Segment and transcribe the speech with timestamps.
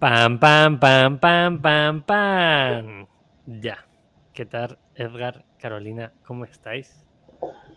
[0.00, 3.06] Pam, pam, pam, pam, pam, pam.
[3.44, 3.84] Ya.
[4.32, 6.10] ¿Qué tal, Edgar, Carolina?
[6.24, 7.06] ¿Cómo estáis?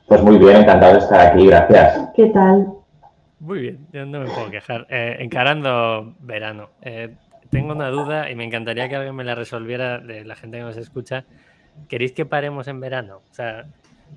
[0.07, 2.11] Pues muy bien, encantado de estar aquí, gracias.
[2.15, 2.75] ¿Qué tal?
[3.41, 4.87] Muy bien, yo no me puedo quejar.
[4.89, 6.69] Eh, encarando verano.
[6.81, 7.13] Eh,
[7.49, 10.63] tengo una duda y me encantaría que alguien me la resolviera de la gente que
[10.63, 11.25] nos escucha.
[11.89, 13.17] ¿Queréis que paremos en verano?
[13.29, 13.65] O sea,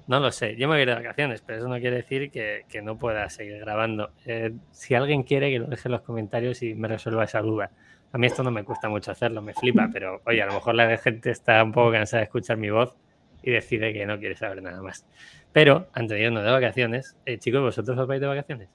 [0.06, 0.54] no lo sé.
[0.54, 3.28] Yo me voy a ir de vacaciones, pero eso no quiere decir que, no pueda
[3.30, 4.10] seguir grabando.
[4.26, 7.72] Eh, si alguien quiere, que lo deje en los comentarios y me resuelva esa duda.
[8.12, 10.74] A mí esto no me cuesta mucho hacerlo, me flipa, pero oye, a lo mejor
[10.74, 12.96] la gente está un poco cansada de escuchar mi voz
[13.42, 15.06] y decide que no quiere saber nada más.
[15.52, 18.68] Pero antes de irnos de vacaciones, eh, chicos, ¿vosotros os vais de vacaciones?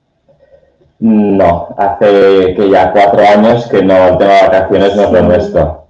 [1.00, 5.88] No, hace que ya cuatro años que no tengo vacaciones, no es lo nuestro.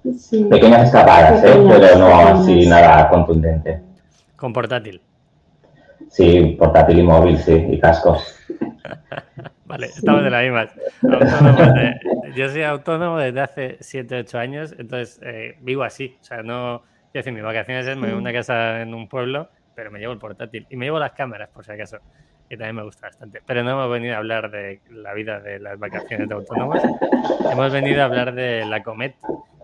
[0.48, 1.64] Pequeñas escapadas, ¿eh?
[1.68, 3.82] pero no así nada contundente.
[4.36, 5.02] ¿Con portátil?
[6.08, 8.36] Sí, portátil y móvil, sí, y cascos.
[9.72, 10.68] vale, estamos de la misma.
[12.36, 16.16] yo soy autónomo desde hace 7, 8 años, entonces eh, vivo así.
[16.20, 16.82] O sea, no.
[17.10, 19.98] Quiero decir, mis vacaciones es me voy a una casa en un pueblo, pero me
[19.98, 21.98] llevo el portátil y me llevo las cámaras, por si acaso
[22.48, 23.40] que también me gusta bastante.
[23.46, 26.82] Pero no hemos venido a hablar de la vida de las vacaciones de autónomos,
[27.50, 29.14] hemos venido a hablar de la Comet,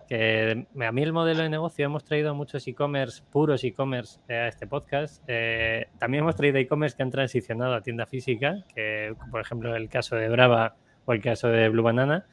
[0.09, 4.65] que a mí el modelo de negocio hemos traído muchos e-commerce, puros e-commerce a este
[4.65, 5.23] podcast.
[5.27, 9.87] Eh, también hemos traído e-commerce que han transicionado a tienda física, que por ejemplo el
[9.87, 12.25] caso de Brava o el caso de Blue Banana.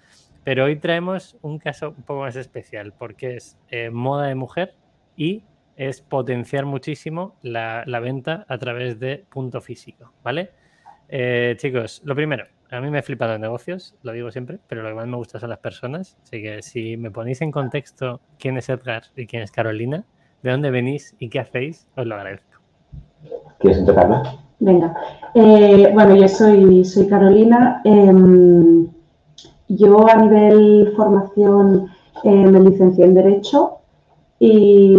[0.42, 4.74] Pero hoy traemos un caso un poco más especial porque es eh, moda de mujer
[5.14, 5.44] y
[5.76, 10.50] es potenciar muchísimo la, venta a través de punto físico, ¿vale?
[11.10, 14.82] Eh, chicos, lo primero, a mí me he flipado en negocios, lo digo siempre, pero
[14.82, 16.16] lo que más me gusta son las personas.
[16.22, 20.04] Así que si me ponéis en contexto quién es Edgar y quién es Carolina,
[20.42, 22.60] de dónde venís y qué hacéis, os lo agradezco.
[23.58, 24.22] ¿Quieres empezar?
[24.58, 24.96] Venga.
[25.34, 27.82] Eh, bueno, yo soy, soy Carolina.
[27.84, 28.88] Em,
[29.68, 31.88] yo a nivel formación
[32.24, 33.78] eh, me licencié en Derecho
[34.38, 34.94] y,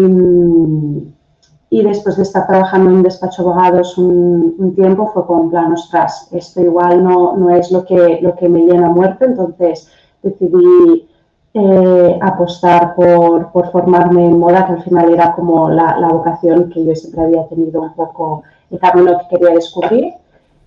[1.70, 5.50] y después de estar trabajando en un despacho de abogados un, tiempo fue como en
[5.50, 9.26] plan, ostras, esto igual no, no, es lo que, lo que me llena a muerte,
[9.26, 9.90] entonces
[10.24, 11.08] decidí
[11.54, 16.70] eh, apostar por, por, formarme en moda, que al final era como la, la, vocación
[16.70, 20.14] que yo siempre había tenido un poco el camino que quería descubrir.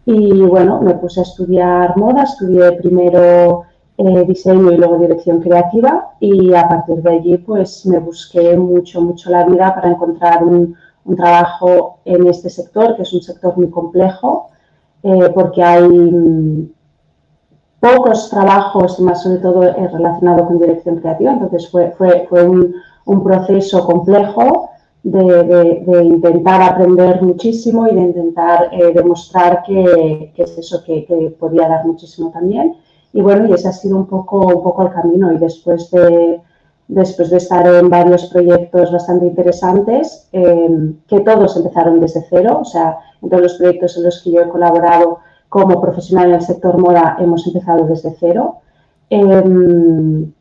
[0.07, 3.65] Y bueno, me puse a estudiar moda, estudié primero
[3.99, 9.03] eh, diseño y luego dirección creativa y a partir de allí pues me busqué mucho,
[9.03, 10.75] mucho la vida para encontrar un,
[11.05, 14.49] un trabajo en este sector, que es un sector muy complejo,
[15.03, 16.71] eh, porque hay mm,
[17.81, 22.75] pocos trabajos, más sobre todo eh, relacionado con dirección creativa, entonces fue, fue, fue un,
[23.07, 24.69] un, proceso complejo
[25.03, 31.69] de, intentar aprender muchísimo y de intentar demostrar que, que, es eso, que, que podía
[31.69, 32.77] dar muchísimo también.
[33.13, 35.33] Y bueno, y ese ha sido un poco, un poco el camino.
[35.33, 36.41] Y después de,
[36.91, 42.65] después de estar en varios proyectos bastante interesantes, em, que todos empezaron desde cero, o
[42.65, 46.43] sea, en todos los proyectos en los que yo he colaborado como profesional en el
[46.43, 48.57] sector moda hemos empezado desde cero.
[49.09, 50.33] Em,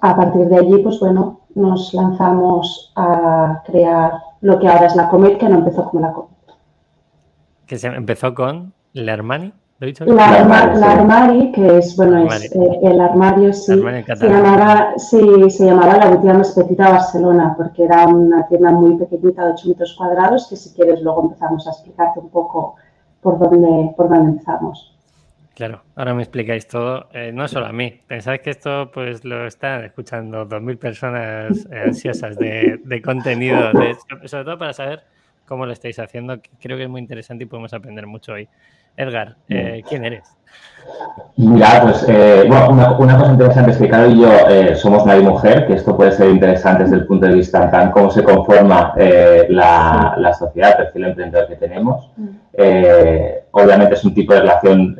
[0.00, 5.10] a partir de allí, pues bueno, nos lanzamos a crear lo que ahora es la
[5.10, 6.30] Comet, que no empezó como la Comet.
[7.66, 9.52] ¿Que se empezó con la Armani?
[10.06, 13.82] La, Armari, que es, bueno, es, eh, el armario, sí,
[14.14, 19.68] se llamaba, sí, se llamaba la Barcelona, porque era una tienda muy pequeñita de 8
[19.70, 22.76] metros cuadrados, que si quieres luego empezamos a explicarte un poco
[23.22, 24.96] por dónde, por dónde empezamos.
[25.54, 29.48] Claro, ahora me explicáis todo, eh, no solo a mí, pensáis que esto pues lo
[29.48, 33.72] están escuchando 2.000 personas eh, ansiosas de, de contenido,
[34.26, 35.02] sobre todo para saber
[35.44, 38.48] cómo lo estáis haciendo, creo que es muy interesante y podemos aprender mucho hoy.
[38.96, 40.24] Edgar, eh, ¿quién eres?
[41.36, 45.22] Mira, pues eh, bueno, una, cosa interesante es que Caro y yo eh, somos y
[45.22, 48.92] mujer, que esto puede ser interesante desde el punto de vista de cómo se conforma
[49.48, 52.10] la, la, sociedad, el perfil emprendedor que tenemos.
[52.16, 52.28] Mm.
[53.52, 54.96] obviamente es un tipo de relación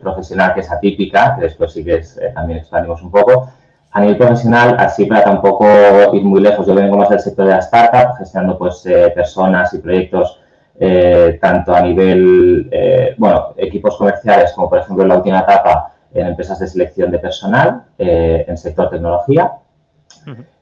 [0.00, 2.02] profesional que es atípica, que después sí que
[2.34, 3.50] también expandimos un poco.
[3.90, 5.66] A nivel profesional, así para tampoco
[6.12, 8.82] ir muy lejos, yo vengo más del sector de la startup, gestionando pues
[9.14, 10.40] personas y proyectos
[10.80, 15.92] eh, tanto a nivel, eh, bueno, equipos comerciales como por ejemplo en la última etapa
[16.14, 19.52] en empresas de selección de personal, eh, en sector tecnología.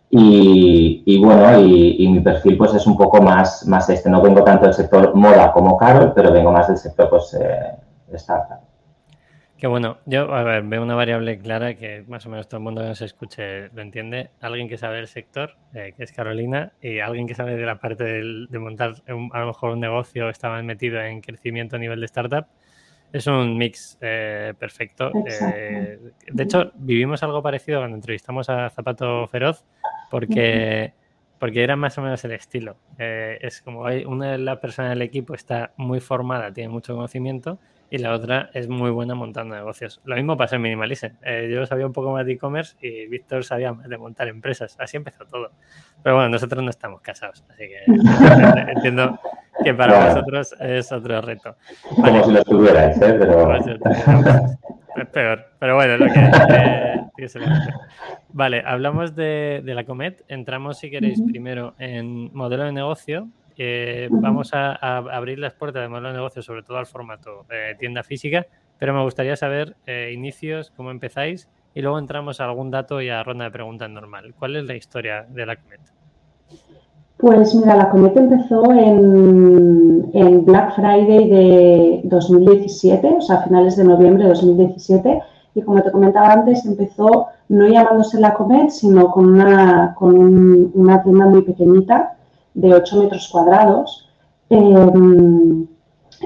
[0.09, 4.09] y, bueno, y, mi perfil pues es un poco más, más este.
[4.09, 7.37] No vengo tanto del sector moda como Carol, pero vengo más del sector pues
[8.13, 8.66] startup.
[9.69, 9.99] Bueno.
[10.07, 12.89] Yo, a ver, veo una variable clara que más o menos todo el mundo que
[12.89, 14.31] nos escuche lo entiende.
[14.41, 17.79] Alguien que sabe del sector, eh, que es Carolina, y alguien que sabe de la
[17.79, 22.07] parte de montar a lo mejor un negocio, más metido en crecimiento a nivel de
[22.07, 22.47] startup,
[23.13, 25.11] es un mix eh, perfecto.
[25.27, 25.99] Eh,
[26.31, 29.65] de hecho, vivimos algo parecido cuando entrevistamos a Zapato Feroz,
[30.11, 30.93] porque,
[31.39, 32.77] porque era más o menos el estilo.
[32.99, 37.59] Es como una de las personas del equipo está muy formada, tiene mucho conocimiento,
[37.91, 40.01] y la otra es muy buena montando negocios.
[40.05, 41.09] Lo mismo pasa en Minimalism.
[41.51, 44.77] yo sabía un poco más de e-commerce y Víctor sabía más de montar empresas.
[44.79, 45.51] Así empezó todo.
[46.03, 47.85] Pero bueno, nosotros no estamos casados, así que
[48.73, 49.19] entiendo
[49.63, 51.57] que para vosotros es otro reto.
[51.95, 53.17] Como si lo tuvierais, ¿eh?
[53.19, 53.57] Pero...
[54.97, 57.07] Es peor, pero bueno, lo que, eh,
[58.31, 60.25] Vale, hablamos de, la Comet.
[60.29, 63.29] Entramos, si queréis, primero en modelo de negocio.
[63.59, 67.75] Eh, vamos a, abrir las puertas de modelo de negocio, sobre todo al formato eh,
[67.79, 68.47] tienda física,
[68.79, 69.77] pero me gustaría saber
[70.13, 74.35] inicios, cómo empezáis, y luego entramos a algún dato y a ronda de preguntas normal.
[74.39, 75.81] ¿Cuál es la historia de la Comet?
[77.19, 83.85] Pues mira, la Comet empezó en, Black Friday de 2017, o sea, a finales de
[83.85, 85.21] noviembre de 2017,
[85.55, 91.03] y como te comentaba antes, empezó no llamándose la Comet, sino con una, con una
[91.03, 92.16] tienda muy pequeñita
[92.57, 94.09] de 8 metros cuadrados
[94.51, 95.67] em,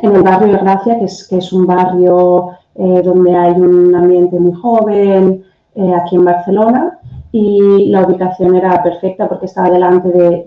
[0.02, 3.94] en el barrio de Gracia, que es, que es un barrio eh, donde hay un
[3.94, 5.44] ambiente muy joven,
[5.74, 6.98] eh, aquí en Barcelona
[7.32, 10.46] y la ubicación era perfecta porque estaba delante de,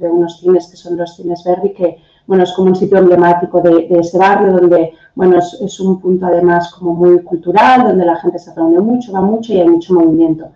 [0.00, 3.86] unos cines que son los cines Verdi, que bueno, es como un sitio emblemático de,
[3.90, 8.54] ese barrio donde bueno, es, un punto además como muy cultural, donde la gente se
[8.54, 10.48] reúne mucho, va mucho y hay mucho movimiento.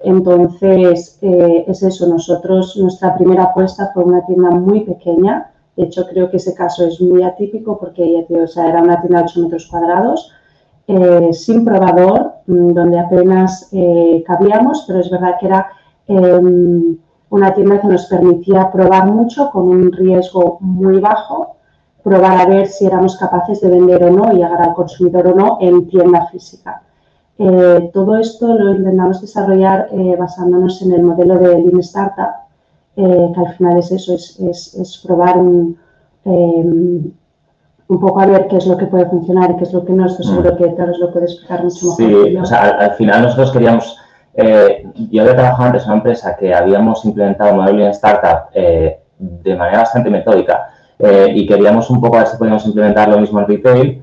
[0.00, 6.06] Entonces, eh, es eso, nosotros, nuestra primera apuesta fue una tienda muy pequeña, de hecho
[6.06, 10.32] creo que ese caso es muy atípico porque era una tienda de 8 metros cuadrados,
[10.88, 15.66] eh, sin probador, mm, donde apenas eh, cabíamos, pero es verdad que era
[16.08, 16.96] em,
[17.30, 21.56] una tienda que nos permitía probar mucho con un riesgo muy bajo,
[22.04, 25.34] probar a ver si éramos capaces de vender o no y llegar al consumidor o
[25.34, 26.82] no en tienda física.
[27.38, 29.88] Eh, todo esto lo intentamos desarrollar
[30.18, 32.46] basándonos en el modelo de Lean Startup,
[32.94, 33.02] que
[33.36, 35.76] al final es eso, es, es probar un,
[36.24, 37.12] em,
[37.88, 39.92] un poco a ver qué es lo que puede funcionar y qué es lo que
[39.92, 40.06] no.
[40.06, 40.56] Estoy seguro mm.
[40.56, 42.26] que Carlos lo puede explicar mucho mejor.
[42.28, 43.98] Sí, o sea, al, final nosotros queríamos,
[44.34, 48.50] eh, yo había trabajado antes en una empresa que habíamos implementado un modelo en startup
[48.54, 50.68] eh, de manera bastante metódica
[50.98, 54.02] eh, y queríamos un poco a ver si podíamos implementar lo mismo en retail,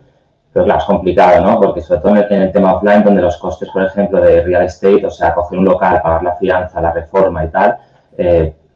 [0.53, 1.59] pero claro, es complicado, ¿no?
[1.59, 5.05] Porque sobre todo en el, tema offline, donde los costes, por ejemplo, de real estate,
[5.05, 7.77] o sea, coger un local, pagar la fianza, la reforma y tal,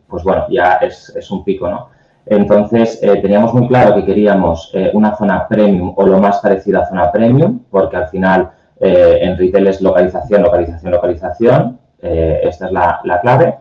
[0.08, 1.90] pues bueno, ya es, es un pico, ¿no?
[2.30, 6.82] Entonces, eh, teníamos muy claro que queríamos eh, una zona premium o lo más parecido
[6.82, 11.80] a zona premium, porque al final eh, en retail es localización, localización, localización.
[12.00, 13.56] esta es la, clave.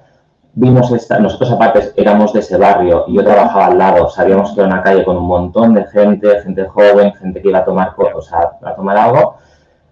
[0.59, 4.61] Vimos esta, nosotros aparte éramos de ese barrio y yo trabajaba al lado, sabíamos que
[4.61, 7.95] era una calle con un montón de gente, gente joven, gente que iba a tomar,
[8.15, 9.37] o sea, a tomar algo.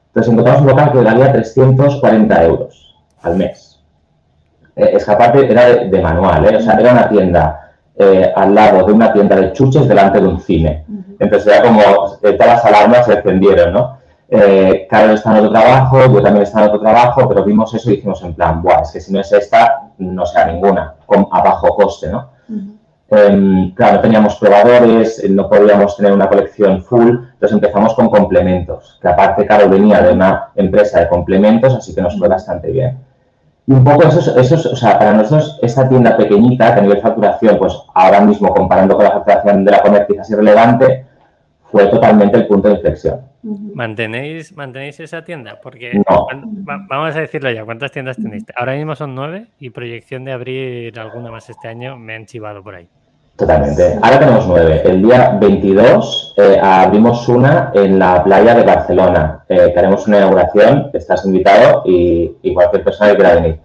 [0.06, 3.78] Entonces encontramos un local que valía 340 euros al mes.
[4.74, 7.64] es que aparte era de, de manual, o sea, era una tienda
[7.96, 10.84] eh, al lado de una tienda de chuches delante de un cine.
[11.20, 11.80] Entonces ya como
[12.22, 13.98] eh, todas las alarmas se encendieron, ¿no?
[14.28, 17.90] Eh, Carlos está en otro trabajo, yo también estaba en otro trabajo, pero vimos eso
[17.90, 21.28] y dijimos en plan, Buah, es que si no es esta, no sea ninguna, con,
[21.30, 22.30] a bajo coste, ¿no?
[23.10, 28.98] Em, claro, no teníamos probadores, no podíamos tener una colección full, entonces empezamos con complementos,
[29.00, 32.98] que aparte, claro, venía de una empresa de complementos, así que nos fue bastante bien.
[33.66, 37.00] Y un poco eso, eso o sea, para nosotros esta tienda pequeñita, que a nivel
[37.00, 41.06] facturación, pues ahora mismo comparando con la facturación de la comer quizás irrelevante,
[41.74, 43.20] fue totalmente el punto de inflexión.
[43.42, 45.58] ¿Mantenéis, ¿Mantenéis esa tienda?
[45.60, 46.00] Porque
[46.88, 48.44] vamos a decirlo ya, ¿cuántas tiendas tenéis?
[48.54, 52.62] Ahora mismo son nueve y proyección de abrir alguna más este año me han chivado
[52.62, 52.88] por ahí.
[53.34, 53.98] Totalmente.
[54.00, 54.82] Ahora tenemos nueve.
[54.84, 60.18] El día 22 eh, abrimos una en la playa de Barcelona, eh, que haremos una
[60.18, 63.60] inauguración, estás invitado y, cualquier persona que quiera venir.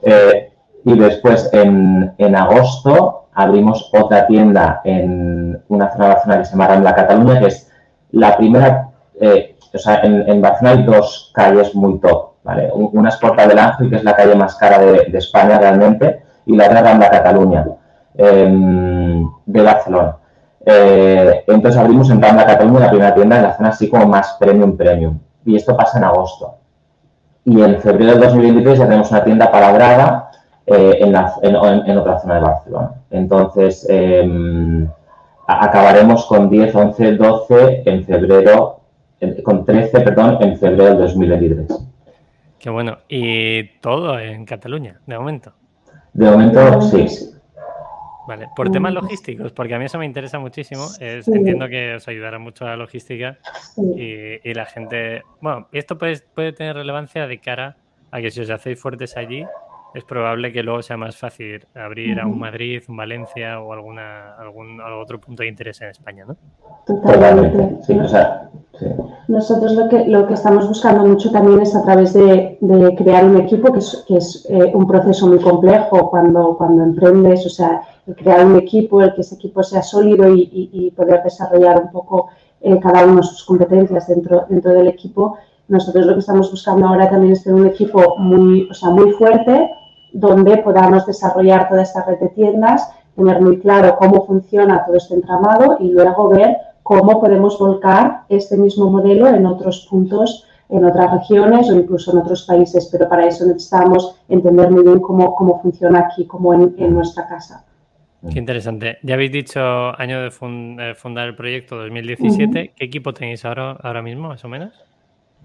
[0.00, 0.50] Eh,
[0.86, 6.94] y después en, agosto abrimos otra tienda en una zona de que se llama Rambla
[6.94, 7.70] Cataluña, que es
[8.12, 8.88] la primera,
[9.20, 12.70] o sea, en, Barcelona hay dos calles muy top, ¿vale?
[12.72, 16.22] Una es Porta del Ángel, que es la calle más cara de, de España realmente,
[16.46, 17.66] y la otra Rambla Cataluña
[18.14, 20.16] Em, de Barcelona.
[20.66, 24.36] Eh, entonces abrimos en Rambla Cataluña la primera tienda en la zona así como más
[24.38, 25.18] premium premium.
[25.44, 26.56] Y esto pasa en agosto.
[27.44, 30.29] Y en febrero del 2023 ya tenemos una tienda palabrada
[30.70, 32.92] eh, en, en, otra zona de Barcelona.
[33.10, 34.88] Entonces em,
[35.46, 38.80] acabaremos con 10, 11, 12 en febrero,
[39.42, 41.86] con 13, perdón, en febrero del 2023.
[42.58, 42.98] Qué bueno.
[43.08, 45.52] ¿Y todo en Cataluña, de momento?
[46.12, 47.06] De momento, sí.
[48.28, 50.86] Vale, por temas logísticos, porque a mí eso me interesa muchísimo.
[51.00, 53.38] Entiendo que os ayudará mucho a la logística
[53.76, 55.22] y, la gente.
[55.40, 57.76] Bueno, esto puede, puede tener relevancia de cara
[58.12, 59.44] a que si os hacéis fuertes allí,
[59.94, 64.34] es probable que luego sea más fácil abrir a un Madrid, un Valencia o alguna,
[64.36, 66.36] algún, otro punto de interés en España, ¿no?
[66.86, 67.78] Totalmente.
[69.28, 72.58] Nosotros lo que, lo que estamos buscando mucho también es a través de,
[72.96, 77.44] crear un equipo, que es, que es eh, un proceso muy complejo cuando, cuando emprendes,
[77.46, 77.82] o sea,
[78.16, 82.28] crear un equipo, el que ese equipo sea sólido y, poder desarrollar un poco
[82.60, 85.36] eh, cada uno sus competencias dentro, dentro del equipo.
[85.68, 89.12] Nosotros lo que estamos buscando ahora también es tener un equipo muy, o sea, muy
[89.12, 89.70] fuerte,
[90.12, 95.14] donde podamos desarrollar toda esta red de tiendas, tener muy claro cómo funciona todo este
[95.14, 101.12] entramado y luego ver cómo podemos volcar este mismo modelo en otros puntos, en otras
[101.12, 102.88] regiones o incluso en otros países.
[102.90, 107.64] Pero para eso necesitamos entender muy bien cómo, cómo funciona aquí, como en, nuestra casa.
[108.32, 108.98] Qué interesante.
[109.02, 109.60] Ya habéis dicho
[109.98, 112.74] año de eh, fundar el proyecto 2017.
[112.76, 114.72] ¿Qué equipo tenéis ahora, ahora mismo, más o menos?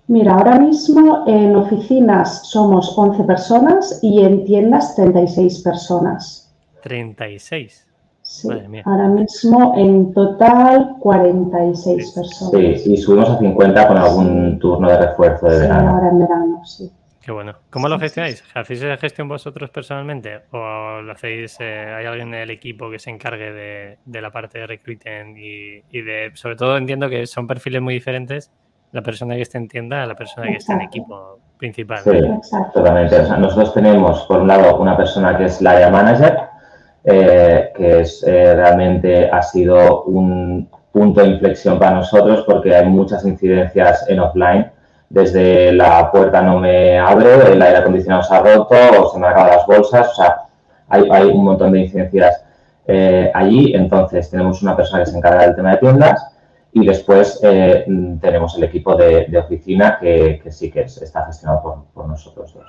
[0.07, 6.53] Mira, ahora mismo en oficinas somos 11 personas y en tiendas 36 personas.
[6.83, 7.87] 36.
[8.21, 8.49] Sí,
[8.85, 12.81] ahora mismo en total 46 personas.
[12.81, 15.89] Sí, y subimos a 50 con algún turno de refuerzo de verano.
[15.91, 16.91] Ahora en verano, sí.
[17.21, 17.55] Qué bueno.
[17.71, 18.43] ¿Cómo lo gestionáis?
[18.53, 20.41] ¿Hacéis la gestión vosotros personalmente?
[20.51, 24.67] ¿O lo hacéis, eh, hay alguien del equipo que se encargue de, la parte de
[24.67, 28.51] recruiting y, y, de, sobre todo entiendo que son perfiles muy diferentes
[28.95, 31.99] la persona que esté en tienda a la persona que esté en equipo principal.
[31.99, 32.17] Sí,
[32.73, 33.21] totalmente.
[33.37, 36.39] nosotros tenemos, por un lado, una persona que es la área manager,
[37.03, 42.85] eh, que es eh, realmente ha sido un punto de inflexión para nosotros porque hay
[42.85, 44.71] muchas incidencias en offline.
[45.09, 49.27] Desde la puerta no me abre, el aire acondicionado se ha roto o se me
[49.27, 50.07] han acabado las bolsas.
[50.07, 50.37] O sea,
[50.87, 52.45] hay, hay un montón de incidencias
[52.87, 53.75] eh, allí.
[53.75, 56.34] Entonces, tenemos una persona que se encarga del tema de tiendas
[56.75, 57.85] y después eh,
[58.19, 62.65] tenemos el equipo de, oficina que, sí que está gestionado por, nosotros dos.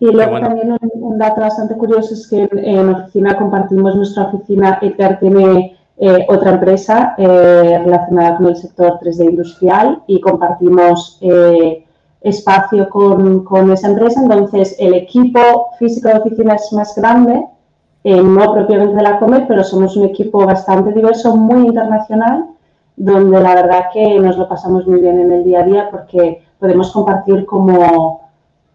[0.00, 4.78] Y luego también un, dato bastante curioso es que en, oficina compartimos nuestra oficina.
[4.82, 11.18] Edgar tiene eh, otra empresa eh, relacionada con el sector 3D industrial y compartimos
[12.20, 14.20] espacio con, con, esa empresa.
[14.20, 17.46] Entonces, el equipo físico de oficina es más grande,
[18.04, 22.44] no propiamente de la Comer, pero somos un equipo bastante diverso, muy internacional
[22.98, 26.42] donde la verdad que nos lo pasamos muy bien en el día a día porque
[26.58, 28.28] podemos compartir como,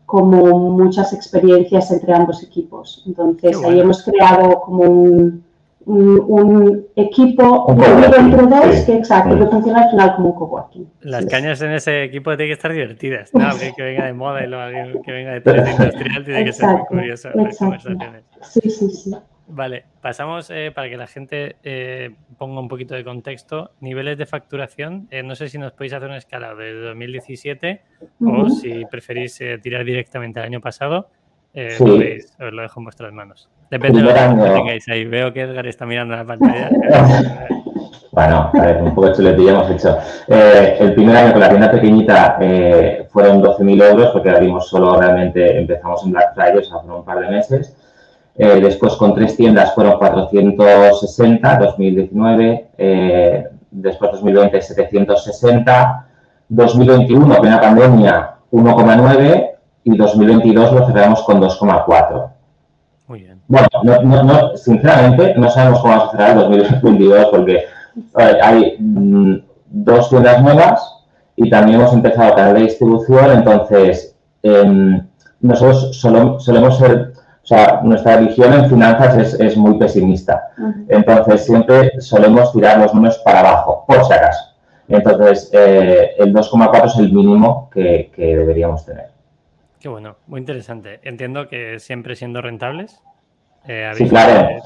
[0.06, 3.03] como muchas experiencias entre ambos equipos.
[3.06, 5.44] Entonces, ahí hemos creado como un,
[5.86, 7.68] un, equipo
[8.18, 10.89] entre dos que, exacto, que funciona al final como un coworking.
[11.01, 13.30] Las cañas en ese equipo tienen que estar divertidas.
[13.34, 13.46] ¿no?
[13.46, 16.53] Alguien que venga de moda y luego alguien que venga de 3 industrial tiene que
[16.53, 18.24] ser muy curioso las conversaciones.
[18.42, 19.15] Sí, sí, sí.
[19.47, 23.71] Vale, pasamos eh, para que la gente eh, ponga un poquito de contexto.
[23.81, 27.81] Niveles de facturación, eh, no sé si nos podéis hacer una escala de 2017
[28.25, 31.09] o si preferís tirar directamente al año pasado,
[31.53, 31.83] sí.
[31.83, 33.50] os lo dejo en vuestras manos.
[33.69, 35.05] Depende de lo que tengáis ahí.
[35.05, 36.69] Veo que Edgar está mirando la pantalla.
[38.12, 39.97] bueno, a ver, un poco de chuletilla hemos hecho.
[40.27, 42.38] el primer año con la tienda pequeñita
[43.09, 47.05] fueron 12.000 euros porque abrimos solo realmente, empezamos en Black Friday, o sea, fueron un
[47.05, 47.75] par de meses.
[48.35, 56.07] Eh, después con tres tiendas fueron 460, 2019, eh, después 2020 760,
[56.49, 59.51] 2021 plena pandemia 1,9
[59.83, 62.29] y 2022 lo cerramos con 2,4.
[63.07, 63.41] Muy bien.
[63.47, 67.65] Bueno, no, sinceramente no sabemos cómo vamos a cerrar el 2022 porque
[68.15, 69.35] hay mm,
[69.67, 71.03] dos tiendas nuevas
[71.35, 75.05] y también hemos empezado a canal de distribución, entonces em,
[75.41, 77.12] nosotros solemos ser
[77.43, 80.51] o sea, nuestra visión en finanzas es, muy pesimista.
[80.88, 84.55] Entonces, siempre solemos tirar los números para abajo, por si acaso.
[84.88, 89.07] Entonces, eh, el 2,4 es el mínimo que, deberíamos tener.
[89.77, 91.01] Qué bueno, muy interesante.
[91.03, 93.01] Entiendo que siempre siendo rentables.
[93.67, 94.62] Eh, sí, claro.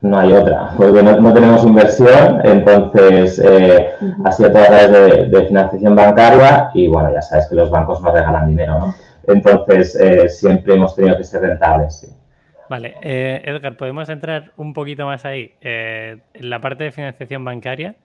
[0.00, 3.92] No hay otra, porque no, tenemos inversión, entonces eh,
[4.24, 7.70] ha sido todo a través de, de financiación bancaria y bueno, ya sabes que los
[7.70, 8.94] bancos nos regalan dinero, ¿no?
[9.26, 12.16] Entonces, eh, siempre hemos tenido que ser rentables.
[12.68, 15.54] Vale, eh, Edgar, ¿podemos entrar un poquito más ahí?
[15.60, 17.96] Eh, en la parte de financiación bancaria,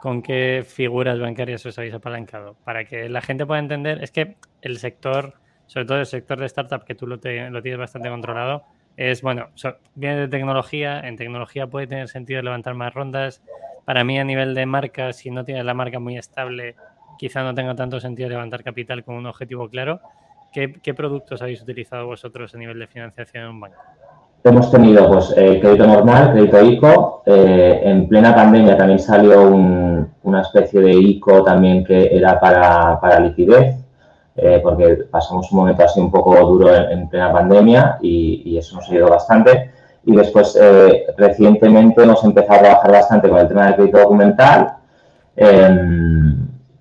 [0.00, 2.56] ¿con qué figuras bancarias os habéis apalancado?
[2.64, 5.34] Para que la gente pueda entender, es que el sector,
[5.66, 8.64] sobre todo el sector de startup, que tú lo, lo tienes bastante controlado,
[8.96, 9.48] es, bueno,
[9.94, 13.42] viene de tecnología, en tecnología puede tener sentido levantar más rondas.
[13.84, 16.76] Para mí, a nivel de marca, si no tienes la marca muy estable,
[17.18, 20.00] quizá no tenga tanto sentido levantar capital con un objetivo claro.
[20.54, 23.76] ¿Qué, productos habéis utilizado vosotros a nivel de financiación en un banco?
[24.44, 27.22] hemos tenido pues crédito normal, crédito ICO.
[27.26, 33.74] en plena pandemia también salió una especie de ICO también que era para, liquidez,
[34.62, 38.88] porque pasamos un momento así un poco duro en, plena pandemia y, y, eso nos
[38.90, 39.72] ayudó bastante.
[40.04, 40.56] Y después,
[41.16, 44.76] recientemente hemos empezado a trabajar bastante con el tema del crédito documental.
[45.36, 46.33] Em,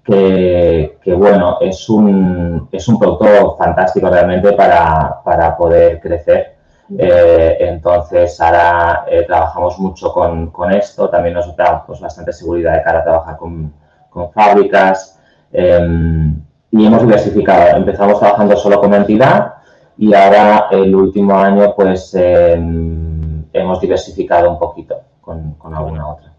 [0.04, 6.56] que, bueno, es un, es un producto fantástico realmente para, para poder crecer.
[6.98, 12.74] Eh, entonces, ahora eh, trabajamos mucho con, con, esto, también nos da pues, bastante seguridad
[12.74, 13.74] de cara a trabajar con,
[14.10, 15.20] con fábricas
[15.52, 16.36] em,
[16.72, 17.78] y hemos diversificado.
[17.78, 19.54] Empezamos trabajando solo con entidad
[19.98, 26.33] y ahora el último año pues em, hemos diversificado un poquito con, con alguna otra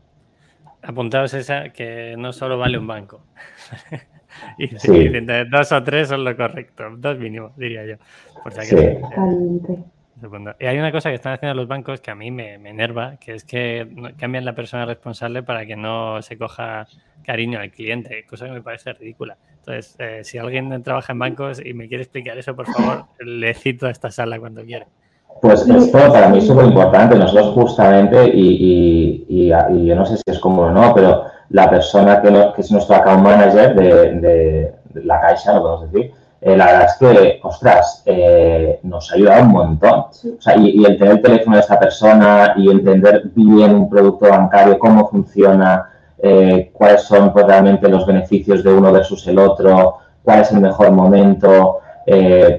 [0.84, 3.24] apuntaos esa que no solo vale un banco.
[4.58, 7.96] y, dos o tres son lo correcto, dos mínimo, diría yo.
[10.60, 13.34] y hay una cosa que están haciendo los bancos que a mí me, enerva, que
[13.34, 13.88] es que
[14.18, 16.86] cambian la persona responsable para que no se coja
[17.24, 19.36] cariño al cliente, cosa que me parece ridícula.
[19.58, 23.54] Entonces, eh, si alguien trabaja en bancos y me quiere explicar eso, por favor, le
[23.54, 24.86] cito a esta sala cuando quiera.
[25.40, 27.16] Pues esto para mí es súper importante.
[27.16, 31.68] Nosotros justamente, y, y, y, yo no sé si es como o no, pero la
[31.68, 34.74] persona que, que es nuestro account manager de, de,
[35.04, 39.42] la caixa, lo podemos decir, eh, la verdad es que, ostras, eh, nos ha ayudado
[39.42, 40.00] un montón.
[40.00, 43.90] O sea, y, y, el tener el teléfono de esta persona y entender bien un
[43.90, 49.38] producto bancario, cómo funciona, eh, cuáles son pues, realmente los beneficios de uno versus el
[49.38, 51.80] otro, cuál es el mejor momento,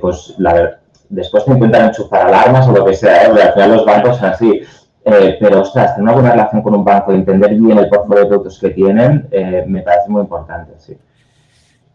[0.01, 0.77] pues la verdad
[1.09, 3.41] después te intentan enchufar alarmas o lo que sea, ¿eh?
[3.41, 4.61] al final los bancos son así.
[5.07, 8.23] Eh, pero, ostras, tener una buena relación con un banco y entender bien el portfolio
[8.23, 10.97] de productos que tienen eh, me parece muy importante, sí.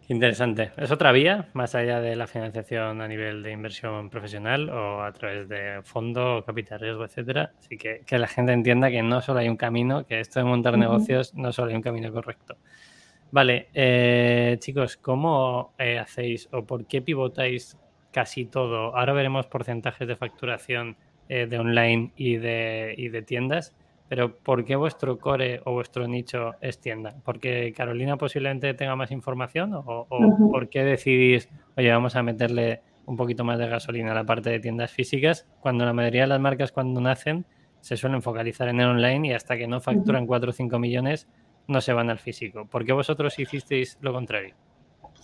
[0.07, 0.71] Interesante.
[0.76, 5.12] ¿Es otra vía, más allá de la financiación a nivel de inversión profesional o a
[5.12, 7.52] través de fondo, capital riesgo, etcétera?
[7.59, 10.45] Así que, que la gente entienda que no solo hay un camino, que esto de
[10.45, 12.57] montar negocios no solo hay un camino correcto.
[13.31, 13.69] Vale,
[14.59, 17.76] chicos, ¿cómo hacéis o por qué pivotáis
[18.12, 18.97] casi todo.
[18.97, 20.97] Ahora veremos porcentajes de facturación
[21.29, 23.75] eh, de online y de, y de tiendas,
[24.09, 27.14] pero ¿por qué vuestro core o vuestro nicho es tienda?
[27.25, 30.07] ¿Porque Carolina posiblemente tenga más información o,
[30.51, 34.51] por qué decidís, oye, vamos a meterle un poquito más de gasolina a la parte
[34.51, 37.44] de tiendas físicas, cuando la mayoría de las marcas cuando nacen
[37.81, 41.29] se suelen focalizar en el online y hasta que no facturan 4 o 5 millones
[41.68, 42.66] no se van al físico.
[42.66, 44.55] ¿Por qué vosotros hicisteis lo contrario?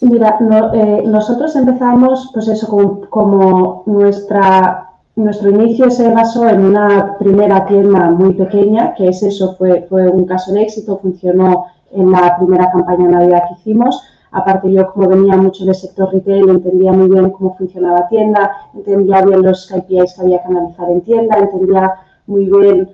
[0.00, 0.38] Mira,
[0.74, 8.10] eh, nosotros empezamos, pues eso, como, nuestra, nuestro inicio se basó en una primera tienda
[8.10, 12.70] muy pequeña, que es eso, fue, fue un caso de éxito, funcionó en la primera
[12.70, 14.02] campaña de Navidad que hicimos.
[14.32, 19.22] Aparte yo, como venía mucho del sector retail, entendía muy bien cómo funcionaba tienda, entendía
[19.22, 21.94] bien los KPIs que había que analizar en tienda, entendía
[22.26, 22.90] muy bien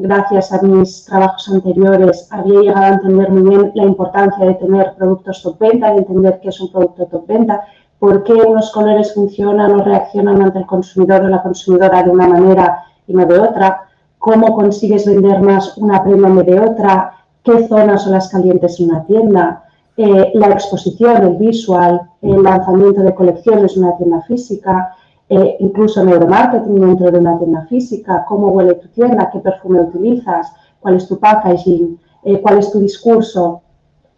[0.00, 4.94] gracias a mis trabajos anteriores, había llegado a entender muy bien la importancia de tener
[4.96, 7.64] productos top venta, de entender qué es un producto top venta,
[7.98, 12.26] por qué unos colores funcionan o reaccionan ante el consumidor o la consumidora de una
[12.26, 13.82] manera y no de otra,
[14.18, 18.90] cómo consigues vender más una prenda en de otra, qué zonas son las calientes en
[18.90, 19.64] una tienda,
[19.96, 24.94] eh, la exposición, el visual, el lanzamiento de colecciones en una tienda física,
[25.32, 30.52] eh, incluso neuromarketing dentro de una tienda física, cómo huele tu tienda, qué perfume utilizas,
[30.80, 33.62] cuál es tu packaging, eh, cuál es tu discurso.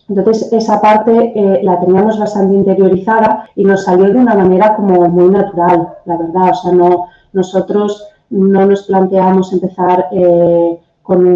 [0.09, 5.07] Entonces, esa parte eh, la teníamos bastante interiorizada y nos salió de una manera como
[5.11, 6.51] muy natural, la verdad.
[6.51, 10.09] O sea, no, nosotros no nos planteamos empezar
[11.03, 11.27] con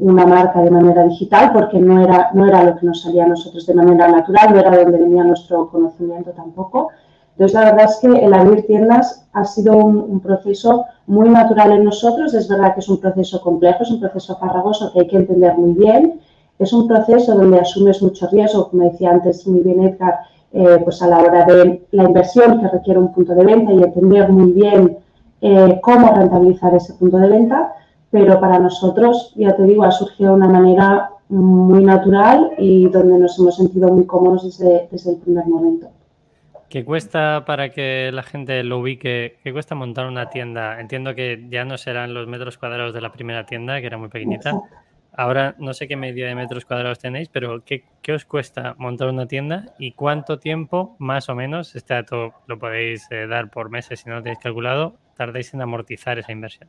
[0.00, 3.28] una marca de manera digital porque no era, no era lo que nos salía a
[3.28, 6.90] nosotros de manera natural, no era donde venía nuestro conocimiento tampoco.
[7.34, 11.84] Entonces, la verdad es que el abrir tiendas ha sido un, proceso muy natural en
[11.84, 12.32] nosotros.
[12.32, 15.56] Es verdad que es un proceso complejo, es un proceso farragoso que hay que entender
[15.58, 16.20] muy bien.
[16.60, 20.20] Es un proceso donde asumes mucho riesgo, como decía antes muy bien Edgar,
[20.52, 23.82] eh, pues a la hora de la inversión que requiere un punto de venta y
[23.82, 24.98] entender muy bien
[25.40, 27.72] eh, cómo rentabilizar ese punto de venta.
[28.12, 33.18] Pero para nosotros, ya te digo, ha surgido de una manera muy natural y donde
[33.18, 35.88] nos hemos sentido muy cómodos desde, desde el primer momento.
[36.74, 39.38] ¿Qué cuesta para que la gente lo ubique?
[39.44, 40.80] ¿Qué cuesta montar una tienda?
[40.80, 44.08] Entiendo que ya no serán los metros cuadrados de la primera tienda, que era muy
[44.08, 44.60] pequeñita.
[45.16, 49.26] Ahora no sé qué medida de metros cuadrados tenéis, pero ¿qué, os cuesta montar una
[49.28, 54.00] tienda y cuánto tiempo, más o menos, este dato lo podéis eh, dar por meses
[54.00, 56.68] si no lo tenéis calculado, tardáis en amortizar esa inversión?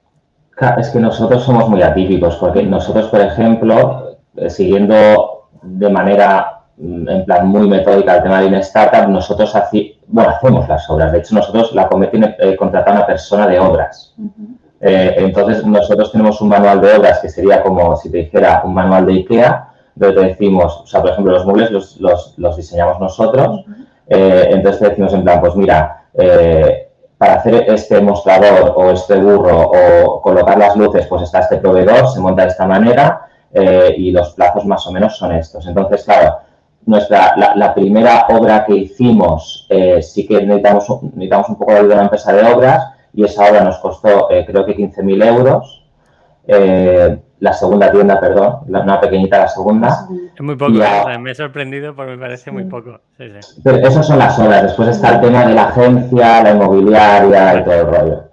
[0.77, 7.25] es que nosotros somos muy atípicos, porque nosotros, por ejemplo, eh, siguiendo de manera en
[7.25, 9.53] plan muy metódica el tema de una startup, nosotros
[10.07, 11.11] bueno, hacemos las obras.
[11.11, 14.13] De hecho, nosotros, la COME tiene eh, contratada una persona de obras.
[14.81, 18.73] Eh, entonces, nosotros tenemos un manual de obras que sería como si te dijera un
[18.73, 23.65] manual de IKEA, donde te decimos, o sea, por ejemplo, los muebles los, diseñamos nosotros.
[24.07, 29.15] Eh, entonces te decimos en plan, pues mira, eh, para hacer este mostrador o este
[29.15, 33.21] burro o colocar las luces, pues está este proveedor, se monta de esta manera
[33.95, 35.65] y los plazos más o menos son estos.
[35.65, 36.39] Entonces, claro,
[36.85, 39.67] nuestra, la, primera obra que hicimos
[40.01, 43.49] sí que necesitamos, necesitamos un poco de ayuda de una empresa de obras, y esa
[43.49, 45.83] obra nos costó eh, creo que 15.000 euros.
[46.47, 50.07] Eh, la segunda tienda, perdón, una pequeñita la segunda.
[50.35, 51.17] Es muy poco, ¿eh?
[51.19, 52.99] me he sorprendido porque me parece muy poco.
[53.17, 53.25] Sí,
[53.65, 54.63] esas son las obras.
[54.63, 58.23] Después está el tema de la agencia, la inmobiliaria y todo el rollo.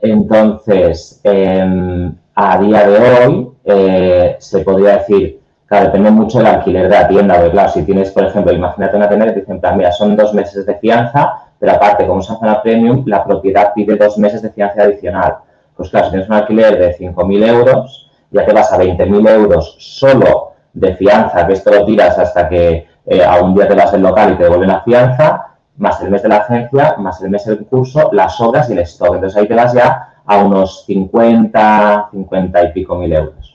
[0.00, 5.40] entonces, em, a día de hoy, se podría decir,
[5.72, 8.94] claro, depende mucho del alquiler de la tienda, porque claro, si tienes, por ejemplo, imagínate
[8.94, 12.28] una tienda que te dicen, mira, son dos meses de fianza, pero aparte, como es
[12.28, 15.36] una zona premium, la propiedad pide dos meses de fianza adicional.
[15.74, 19.74] Pues claro, si tienes un alquiler de 5.000 euros, ya te vas a 20.000 euros
[19.78, 23.94] solo de fianza, que esto lo tiras hasta que eh, a un día te vas
[23.94, 27.30] al local y te devuelven la fianza, más el mes de la agencia, más el
[27.30, 29.14] mes del curso, las obras y el stock.
[29.14, 33.51] Entonces ahí te vas ya a unos 50, 50 y pico mil euros.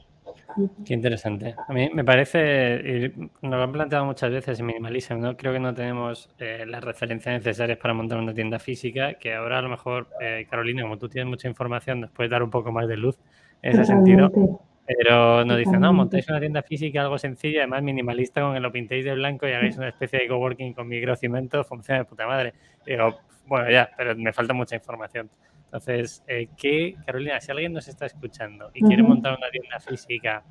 [0.86, 1.56] Qué interesante.
[1.68, 5.38] A mí me parece, y nos lo han planteado muchas veces en Minimalism, ¿no?
[5.38, 9.60] Creo que no tenemos eh, las referencias necesarias para montar una tienda física, que ahora
[9.60, 12.72] a lo mejor, eh, Carolina, como tú tienes mucha información, nos puedes dar un poco
[12.72, 13.18] más de luz
[13.62, 14.32] en ese sentido.
[14.86, 18.72] Pero nos dicen, no, montáis una tienda física, algo sencillo, además minimalista, con que lo
[18.72, 22.54] pintéis de blanco y hagáis una especie de coworking con microcimento, funciona de puta madre.
[22.86, 25.30] digo, bueno, ya, pero me falta mucha información.
[25.68, 30.44] Entonces, eh, ¿qué, Carolina, si alguien nos está escuchando y quiere montar una tienda física,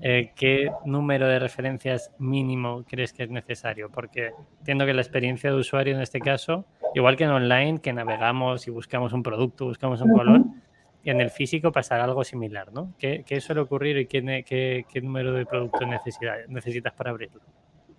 [0.00, 3.90] eh, ¿qué número de referencias mínimo crees que es necesario?
[3.90, 7.92] Porque entiendo que la experiencia de usuario en este caso, igual que en online, que
[7.92, 10.42] navegamos y buscamos un producto, buscamos un color,
[11.04, 12.94] y en el físico pasará algo similar, ¿no?
[12.98, 14.44] ¿Qué, suele ocurrir y qué,
[14.88, 15.82] qué, número de productos
[16.48, 17.40] necesitas para abrirlo?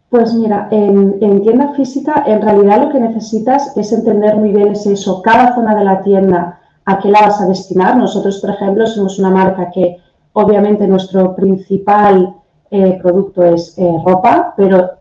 [0.09, 4.69] Pues mira, en, en, tienda física en realidad lo que necesitas es entender muy bien
[4.69, 7.97] es eso, cada zona de la tienda a qué la vas a destinar.
[7.97, 9.97] Nosotros, por ejemplo, somos una marca que
[10.33, 12.35] obviamente nuestro principal
[12.75, 14.93] eh, producto es eh, ropa, pero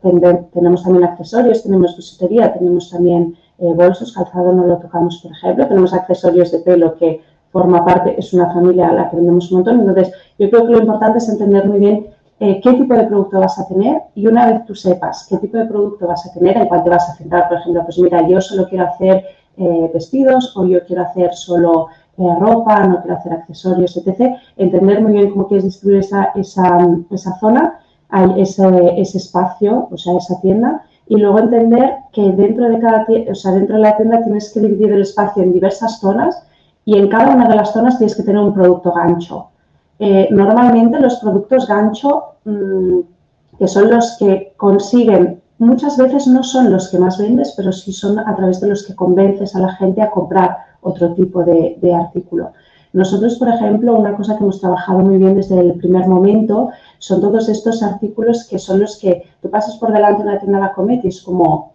[0.53, 5.66] tenemos también accesorios, tenemos bisutería, tenemos también eh, bolsos, calzado no lo tocamos, por ejemplo,
[5.66, 9.59] tenemos accesorios de pelo que forma parte, es una familia a la que vendemos un
[9.59, 9.81] montón.
[9.81, 12.07] Entonces, yo creo que lo importante es entender muy bien
[12.38, 15.66] qué tipo de producto vas a tener y una vez tú sepas qué tipo de
[15.66, 18.40] producto vas a tener, en cuál te vas a centrar, por ejemplo, pues mira, yo
[18.40, 19.25] solo quiero hacer
[19.57, 21.88] eh, vestidos o yo quiero hacer solo
[22.19, 24.37] eh, ropa, no quiero hacer accesorios, etc.
[24.57, 27.81] Entender muy bien cómo quieres distribuir esa, esa, zona,
[28.37, 33.35] ese, ese, espacio, o sea, esa tienda, y luego entender que dentro de cada o
[33.35, 36.47] sea, dentro de la tienda tienes que dividir el espacio en diversas zonas
[36.85, 39.49] y en cada una de las zonas tienes que tener un producto gancho.
[39.99, 43.01] Eh, normalmente los productos gancho, mm,
[43.59, 47.93] que son los que consiguen muchas veces no son los que más vendes, pero sí
[47.93, 51.95] son a través de los que convences a la gente a comprar otro tipo de,
[51.95, 52.53] artículo.
[52.93, 57.21] Nosotros, por ejemplo, una cosa que hemos trabajado muy bien desde el primer momento son
[57.21, 60.65] todos estos artículos que son los que tú pasas por delante de una tienda de
[60.65, 61.73] la Comet y es como,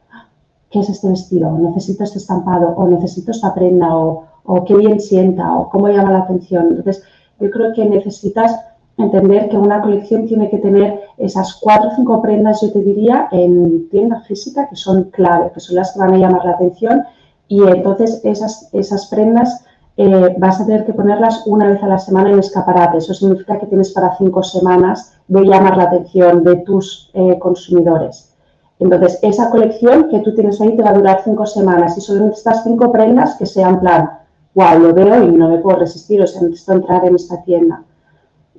[0.70, 1.58] ¿qué es este vestido?
[1.58, 6.12] Necesito este estampado o necesito esta prenda o, o qué bien sienta o cómo llama
[6.12, 6.68] la atención.
[6.70, 7.04] Entonces,
[7.40, 8.60] yo creo que necesitas
[8.98, 13.28] entender que una colección tiene que tener esas cuatro o cinco prendas, yo te diría,
[13.32, 17.04] en tienda física que son clave, que son las que van a llamar la atención
[17.48, 19.64] y entonces esas, esas prendas
[19.96, 22.98] eh, vas a tener que ponerlas una vez a la semana en escaparate.
[22.98, 28.34] Eso significa que tienes para cinco semanas de llamar la atención de tus eh, consumidores.
[28.80, 32.26] Entonces, esa colección que tú tienes ahí te va a durar cinco semanas y solo
[32.26, 34.20] necesitas cinco prendas que sean plan,
[34.54, 37.84] wow, lo veo y no me puedo resistir, o sea, necesito entrar en esta tienda.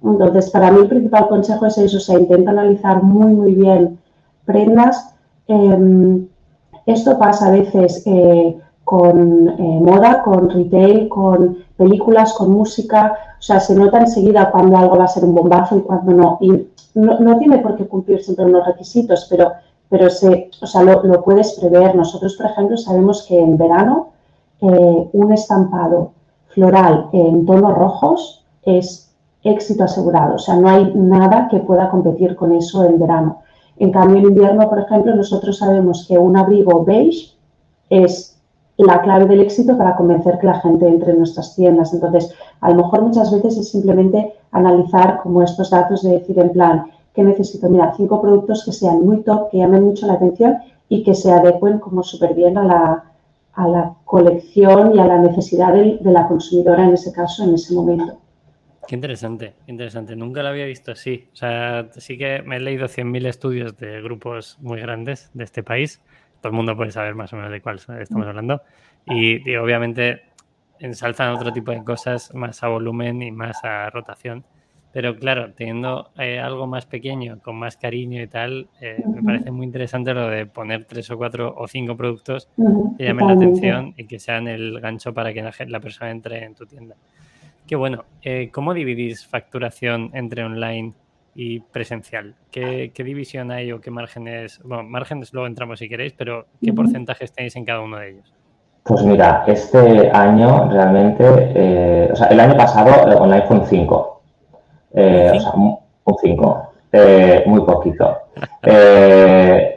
[0.02, 3.98] Entonces, para mí el principal consejo es eso, o sea, intenta analizar muy, muy bien
[4.44, 5.14] prendas.
[5.46, 6.26] Em,
[6.87, 13.14] esto pasa a veces eh, con eh, moda, con retail, con películas, con música.
[13.38, 16.38] O sea, se nota enseguida cuando algo va a ser un bombazo y cuando no.
[16.40, 19.52] Y no, tiene por qué cumplir siempre unos requisitos, pero,
[19.88, 21.94] pero se, o sea, lo, puedes prever.
[21.94, 24.08] Nosotros, por ejemplo, sabemos que en verano
[24.62, 26.12] eh, un estampado
[26.48, 29.07] floral en tonos rojos es
[29.42, 30.37] éxito asegurado.
[30.37, 33.42] O sea, no hay nada que pueda competir con eso en verano.
[33.77, 37.35] En cambio, en invierno, por ejemplo, nosotros sabemos que un abrigo beige
[37.90, 38.38] es
[38.77, 41.92] la clave del éxito para convencer que la gente entre en nuestras tiendas.
[41.92, 46.51] Entonces, a lo mejor muchas veces es simplemente analizar como estos datos de decir en
[46.51, 47.68] plan, ¿qué necesito?
[47.68, 51.31] Mira, cinco productos que sean muy top, que llamen mucho la atención y que se
[51.31, 53.05] adecuen como súper bien a la,
[53.66, 58.16] la colección y a la necesidad de, la consumidora en ese caso, en ese momento.
[58.88, 60.16] Qué interesante, interesante.
[60.16, 61.29] Nunca lo había visto así.
[61.35, 65.62] O sea, sí que me he leído 100.000 estudios de grupos muy grandes de este
[65.62, 66.01] país.
[66.40, 68.62] Todo el mundo puede saber más o menos de cuál estamos hablando.
[69.05, 70.22] Y, obviamente
[70.81, 74.46] ensalzan otro tipo de cosas más a volumen y más a rotación.
[74.90, 79.51] Pero claro, teniendo eh, algo más pequeño, con más cariño y tal, eh, me parece
[79.51, 82.48] muy interesante lo de poner tres o cuatro o cinco productos
[82.96, 86.55] que llamen la atención y que sean el gancho para que la persona entre en
[86.55, 86.96] tu tienda.
[87.68, 88.04] Qué bueno.
[88.22, 90.94] Eh, ¿Cómo dividís facturación entre online
[91.35, 92.35] y presencial?
[92.50, 94.59] ¿Qué, división hay o qué márgenes?
[94.64, 98.33] Bueno, márgenes luego entramos si queréis, pero ¿qué porcentajes tenéis en cada uno de ellos?
[98.85, 103.66] Pues mira, este año realmente, eh, o sea, el año pasado eh, online fue un
[103.66, 103.94] 5.
[103.94, 104.22] o
[104.94, 105.78] sea, un
[106.22, 106.72] 5.
[107.44, 108.16] muy poquito.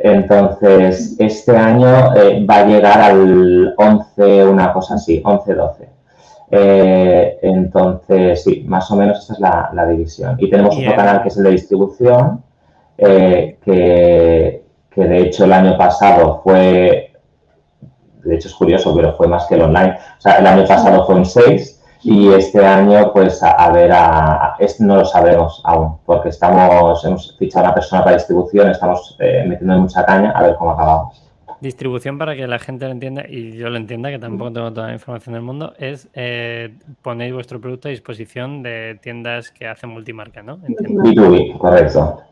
[0.04, 2.14] entonces, este año
[2.50, 6.01] va a llegar al 11, una cosa así, 11-12.
[6.54, 9.40] Eh, entonces, sí, más o menos esta es
[9.74, 10.36] la, división.
[10.38, 12.44] Y tenemos otro canal que es el de distribución,
[12.98, 14.62] eh, que,
[14.96, 17.14] de hecho el año pasado fue,
[18.24, 19.98] de hecho es curioso, pero fue más que el online.
[20.18, 24.56] O sea, el año pasado fue en 6 y este año, pues a, ver, a,
[24.60, 29.16] este no lo sabemos aún, porque estamos, hemos fichado a una persona para distribución, estamos
[29.20, 31.21] eh, metiendo mucha caña a ver cómo acabamos.
[31.62, 34.88] Distribución para que la gente lo entienda y yo lo entienda, que tampoco tengo toda
[34.88, 39.92] la información del mundo, es eh, ponéis vuestro producto a disposición de tiendas que hacen
[39.92, 40.58] multimarca, ¿no?
[40.58, 42.24] B2B, correcto.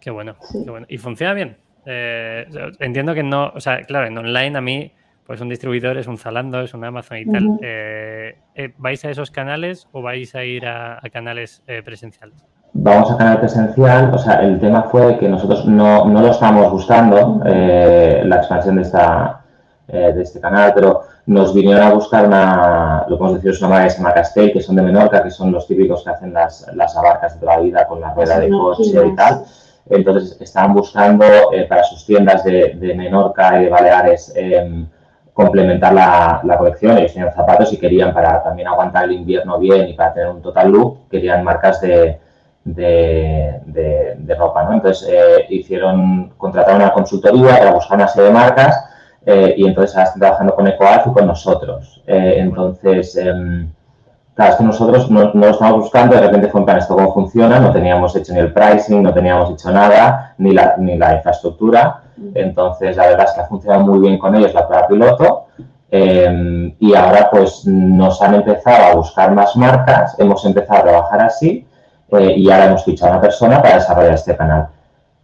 [0.00, 0.86] Qué bueno, qué bueno.
[0.88, 1.56] ¿Y funciona bien?
[1.86, 2.44] Eh,
[2.80, 4.92] entiendo que no, o sea, claro, en online a mí,
[5.24, 7.58] pues un distribuidor es un Zalando, es un Amazon y tal.
[7.62, 8.34] Eh,
[8.78, 12.44] ¿Vais a esos canales o vais a ir a canales presenciales?
[12.74, 16.70] Vamos a canal presencial, o sea, el tema fue que nosotros no, no lo estábamos
[16.72, 19.42] buscando, eh, la expansión de, esta,
[19.88, 23.70] eh, de este canal, pero nos vinieron a buscar una, lo podemos decir, es una
[23.70, 26.32] marca que se llama Castell, que son de Menorca, que son los típicos que hacen
[26.32, 29.44] las, las abarcas de toda la vida con la rueda de coche y tal.
[29.88, 34.86] Entonces, estaban buscando eh, para sus tiendas de, de, Menorca y de Baleares em,
[35.32, 36.98] complementar la, la, colección.
[36.98, 40.42] Ellos tenían zapatos y querían, para también aguantar el invierno bien y para tener un
[40.42, 42.18] total look, querían marcas de,
[42.64, 44.74] de, de, ropa, ¿no?
[44.74, 48.84] Entonces eh, hicieron, contrataron una consultoría para buscar una serie de marcas
[49.26, 52.02] eh, y entonces ahora están trabajando con EcoArch y con nosotros.
[52.06, 53.70] Eh, entonces, em,
[54.34, 56.94] claro, es que nosotros no, no, lo estamos buscando, de repente fue en plan, ¿esto
[56.94, 57.60] cómo funciona?
[57.60, 62.02] No teníamos hecho ni el pricing, no teníamos hecho nada, ni la, ni la infraestructura.
[62.34, 65.46] Entonces, la verdad es que ha funcionado muy bien con ellos la prueba piloto.
[65.90, 71.20] Em, y ahora pues nos han empezado a buscar más marcas, hemos empezado a trabajar
[71.20, 71.66] así
[72.12, 74.68] eh, y ahora hemos fichado a una persona para desarrollar este canal.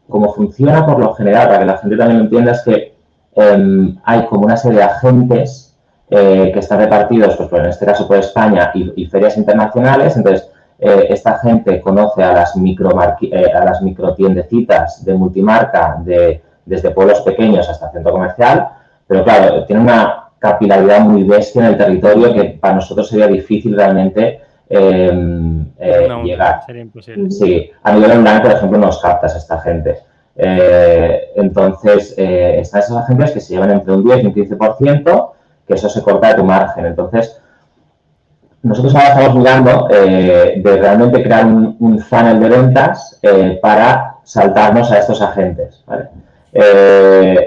[0.09, 2.95] Cómo funciona por lo general, para que la gente también lo entienda, es que
[3.35, 5.77] em, hay como una serie de agentes
[6.11, 10.17] eh, que están repartidos, pues, en este caso por España y, ferias internacionales.
[10.17, 16.91] Entonces, eh, esta gente conoce a las, micro a las microtiendecitas de multimarca de, desde
[16.91, 18.69] pueblos pequeños hasta centro comercial,
[19.07, 23.75] pero claro, tiene una capilaridad muy bestia en el territorio que para nosotros sería difícil
[23.77, 26.61] realmente Em, eh, llegar.
[27.31, 29.99] Sí, a nivel online, por ejemplo, nos captas esta gente.
[30.37, 35.33] Eh, entonces, eh, están esas agencias que se llevan entre un 10 y un 15%,
[35.67, 36.85] que eso se corta de tu margen.
[36.85, 37.41] Entonces,
[38.63, 43.19] nosotros ahora estamos mirando de realmente crear un, funnel de ventas
[43.63, 45.83] para saltarnos a estos agentes.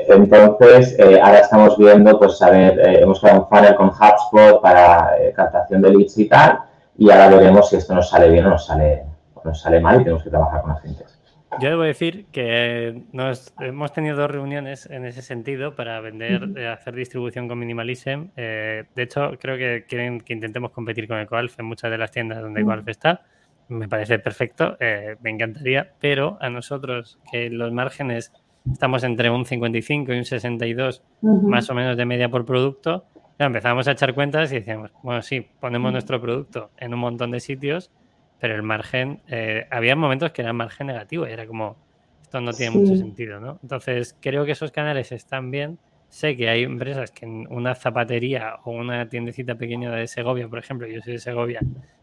[0.08, 5.82] entonces, ahora estamos viendo, pues, a ver, hemos creado un funnel con HubSpot para captación
[5.82, 6.60] de leads y tal,
[6.98, 9.04] y ahora veremos si esto nos sale bien o nos sale,
[9.44, 11.22] nos sale mal y tenemos que trabajar con agentes.
[11.60, 16.68] Yo debo decir que nos, hemos tenido dos reuniones en ese sentido para vender, eh,
[16.68, 18.28] hacer distribución con Minimalism.
[18.38, 22.12] Eh, de hecho, creo que quieren que intentemos competir con EcoAlf en muchas de las
[22.12, 23.24] tiendas donde EcoAlf está.
[23.68, 28.32] Me parece perfecto, eh, me encantaría, pero a nosotros que los márgenes
[28.72, 33.06] estamos entre un 55 y un 62 más o menos de media por producto,
[33.46, 37.40] empezamos a echar cuentas y decíamos, bueno, sí, ponemos nuestro producto en un montón de
[37.40, 37.92] sitios,
[38.40, 41.78] pero el margen, eh, había momentos que era margen negativo y era como,
[42.22, 43.60] esto no tiene mucho sentido, ¿no?
[43.62, 45.80] Entonces, creo que esos canales están bien.
[46.10, 50.60] Sé que hay empresas que en una zapatería o una tiendecita pequeña de Segovia, por
[50.60, 51.60] ejemplo, yo soy de Segovia,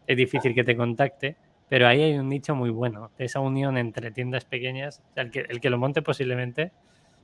[0.07, 1.35] es difícil que te contacte,
[1.67, 5.59] pero ahí hay un nicho muy bueno, esa unión entre tiendas pequeñas, el que, el
[5.59, 6.71] que lo monte posiblemente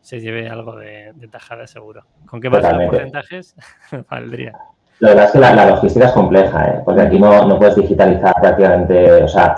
[0.05, 2.03] se lleve algo de, tajada seguro.
[2.27, 3.55] ¿Con qué bajar los porcentajes?
[4.11, 4.53] valdría.
[4.99, 6.81] Lo verdad es que la, logística es compleja, ¿eh?
[6.85, 9.55] porque aquí no, no, puedes digitalizar prácticamente, o sea,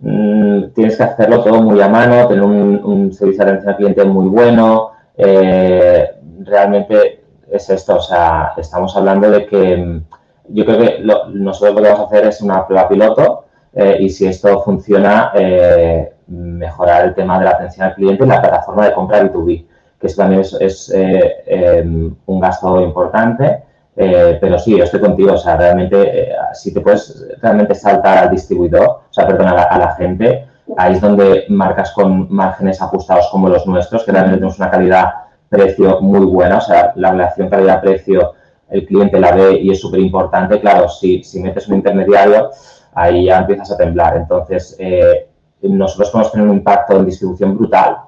[0.00, 4.04] mm, tienes que hacerlo todo muy a mano, tener un, servicio de atención al cliente
[4.04, 10.04] muy bueno, eh, realmente es esto, o sea, estamos hablando de que mm,
[10.48, 13.44] yo creo que nosotros lo que vamos a hacer es una prueba piloto
[13.74, 18.26] eh, y si esto funciona, eh, mejorar el tema de la atención al cliente y
[18.26, 19.66] la plataforma de compra B2B,
[20.04, 23.62] que eso también es, em, un gasto importante.
[23.96, 28.88] pero sí, yo estoy contigo, o sea, realmente, si te puedes realmente saltar al distribuidor,
[29.08, 33.66] o sea, perdón, a la gente, Ahí es donde marcas con márgenes ajustados como los
[33.66, 38.32] nuestros, que realmente tenemos una calidad-precio muy buena, o sea, la relación calidad-precio
[38.70, 40.58] el cliente la ve y es súper importante.
[40.60, 42.50] Claro, si, si metes un intermediario,
[42.94, 44.16] ahí ya empiezas a temblar.
[44.16, 45.28] Entonces, eh,
[45.62, 47.98] nosotros podemos tener un impacto en distribución brutal,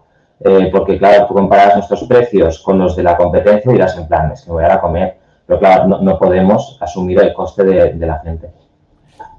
[0.41, 4.07] eh, porque claro, tú comparas nuestros precios con los de la competencia y dirás en
[4.07, 7.93] plan, es que me voy a, comer, pero claro, no, podemos asumir el coste de,
[7.95, 8.51] de la gente.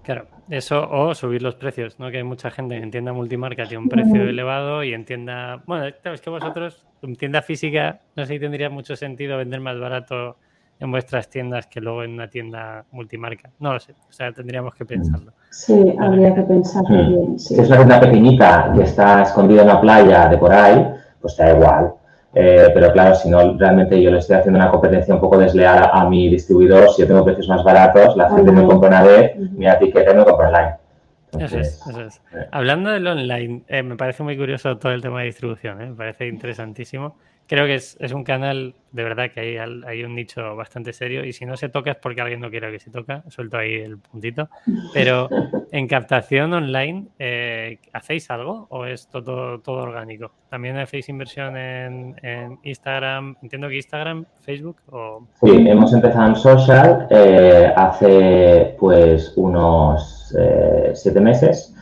[0.04, 2.10] Claro, eso o subir los precios, ¿no?
[2.10, 5.62] Que hay mucha gente en tienda multimarca tiene un precio elevado y en tienda...
[5.66, 9.78] Bueno, es que vosotros, en tienda física, no sé si tendría mucho sentido vender más
[9.80, 10.38] barato
[10.80, 13.50] en vuestras tiendas que luego en una tienda multimarca.
[13.60, 15.32] No lo sé, o sea, tendríamos que pensarlo.
[15.50, 17.40] Sí, habría que pensarlo bien.
[17.40, 20.88] Si es una tienda pequeñita que está escondida en una playa de por ahí,
[21.22, 21.94] pues te da igual.
[22.34, 25.90] Eh, pero claro, si no, realmente yo le estoy haciendo una competencia un poco desleal
[25.92, 26.90] a, mi distribuidor.
[26.92, 30.24] Si yo tengo precios más baratos, la gente me compra una vez, mi etiqueta me
[30.24, 31.46] compra online.
[31.46, 32.22] eso es, eso es.
[32.36, 32.48] Eh.
[32.52, 36.28] Hablando del online, eh, me parece muy curioso todo el tema de distribución, me parece
[36.28, 37.16] interesantísimo
[37.48, 41.46] creo que es, un canal de verdad que hay, un nicho bastante serio y si
[41.46, 44.50] no se toca es porque alguien no quiere que se toca, suelto ahí el puntito.
[44.94, 45.30] Pero
[45.72, 50.32] en captación online, eh, ¿hacéis algo o es todo, todo orgánico?
[50.50, 53.36] ¿También hacéis inversión en, Instagram?
[53.42, 55.28] Entiendo que Instagram, Facebook o...
[55.42, 61.74] Sí, hemos empezado en social eh, hace pues unos eh, siete meses.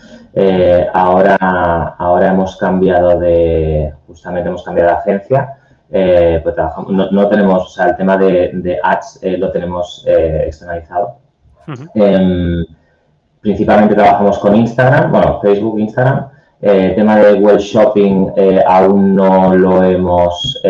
[0.94, 1.36] Ahora,
[1.98, 5.58] ahora hemos cambiado de, justamente hemos cambiado de agencia
[5.92, 10.44] eh, pues trabajamos, no, tenemos, o sea, el tema de, ads eh, lo tenemos eh,
[10.48, 11.20] externalizado.
[11.94, 12.66] Em,
[13.42, 16.30] principalmente trabajamos con Instagram, bueno, Facebook, Instagram.
[16.62, 18.32] el tema de web shopping
[18.68, 20.62] aún no lo hemos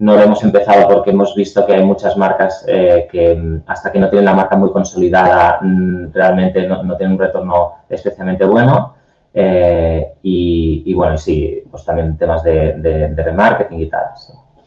[0.00, 3.98] no lo hemos empezado porque hemos visto que hay muchas marcas que mm, hasta que
[3.98, 8.94] no tienen la marca muy consolidada mm, realmente no, no tienen un retorno especialmente bueno.
[9.32, 14.06] Eh, y, bueno, sí, pues también temas de, de, remarketing y tal.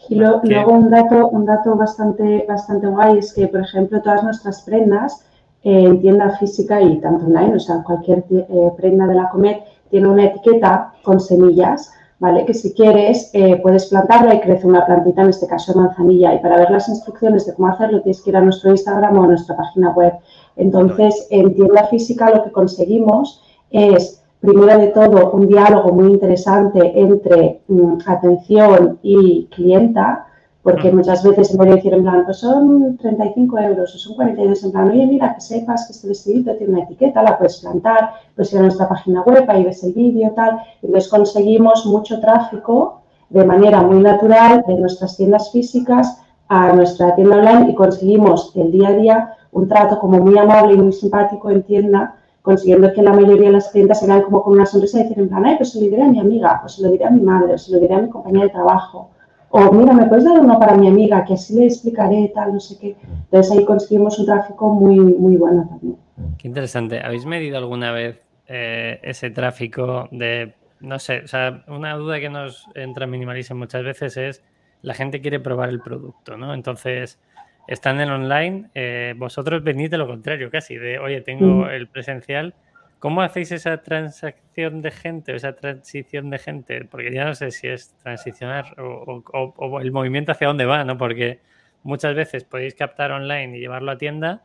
[0.09, 4.61] Y luego un dato, un dato bastante, bastante guay es que, por ejemplo, todas nuestras
[4.61, 5.25] prendas
[5.63, 9.63] eh, en tienda física y tanto online, o sea, cualquier eh, prenda de la Comet
[9.89, 11.91] tiene una etiqueta con semillas,
[12.23, 12.45] ¿vale?
[12.45, 16.33] Que si quieres puedes plantarla y crece una plantita, en este caso de manzanilla.
[16.33, 19.23] Y para ver las instrucciones de cómo hacerlo tienes que ir a nuestro Instagram o
[19.23, 20.13] a nuestra página web.
[20.55, 26.93] Entonces, en tienda física lo que conseguimos es primero de todo, un diálogo muy interesante
[26.97, 30.25] entre mm, atención y clienta,
[30.63, 34.63] porque muchas veces se puede decir en plan, pues son 35 euros o son 42,
[34.63, 38.11] en plan, oye, mira, que sepas que este vestidito tiene una etiqueta, la puedes plantar,
[38.33, 40.61] puedes ir a nuestra página web, ahí ves el vídeo, tal.
[40.81, 47.37] Entonces conseguimos mucho tráfico de manera muy natural de nuestras tiendas físicas a nuestra tienda
[47.37, 51.49] online y conseguimos el día a día un trato como muy amable y muy simpático
[51.49, 54.99] en tienda consiguiendo que la mayoría de las clientes se vean como con una sonrisa
[54.99, 56.89] y decir en plan, ay, pues se lo diré a mi amiga, pues se lo
[56.89, 59.09] diré a mi madre, o se lo diré a mi compañera de trabajo.
[59.55, 61.23] O mira, ¿me puedes dar uno para mi amiga?
[61.23, 62.95] Que así le explicaré, tal, no sé qué.
[63.25, 65.95] Entonces ahí conseguimos un tráfico muy, muy bueno también.
[66.39, 66.99] Qué interesante.
[66.99, 72.29] ¿Habéis medido alguna vez eh, ese tráfico de, no sé, o sea, una duda que
[72.29, 74.43] nos entra en Minimalism muchas veces es
[74.81, 76.55] la gente quiere probar el producto, ¿no?
[76.55, 77.19] Entonces,
[77.67, 82.55] están en online, eh, vosotros venís de lo contrario casi, de, oye, tengo el presencial.
[83.03, 86.85] ¿Cómo hacéis esa transacción de gente, esa transición de gente?
[86.89, 90.97] Porque ya no sé si es transicionar o, el movimiento hacia dónde va, ¿no?
[90.97, 91.41] Porque
[91.83, 94.43] muchas veces podéis captar online y llevarlo a tienda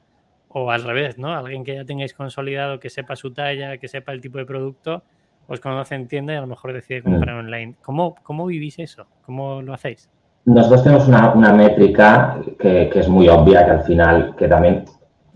[0.48, 1.34] o al revés, ¿no?
[1.34, 5.04] Alguien que ya tengáis consolidado, que sepa su talla, que sepa el tipo de producto,
[5.46, 7.76] os conoce en tienda y a lo mejor decide comprar online.
[7.84, 9.06] ¿Cómo, cómo vivís eso?
[9.24, 10.10] ¿Cómo lo hacéis?
[10.46, 14.84] Nosotros tenemos una, métrica que, es muy obvia, que al final, que también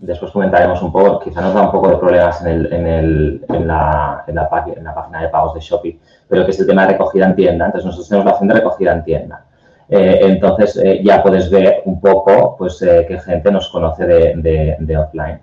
[0.03, 3.45] después comentaremos un poco, quizá nos da un poco de problemas en, el, en, el,
[3.49, 6.93] en, la, en, la, página de pagos de Shopee, pero que es el tema de
[6.93, 7.65] recogida en tienda.
[7.65, 9.45] Entonces, nosotros tenemos la opción de recogida en tienda.
[9.89, 14.75] Eh, entonces, eh, ya puedes ver un poco pues, eh, qué gente nos conoce de,
[14.79, 15.39] de, offline.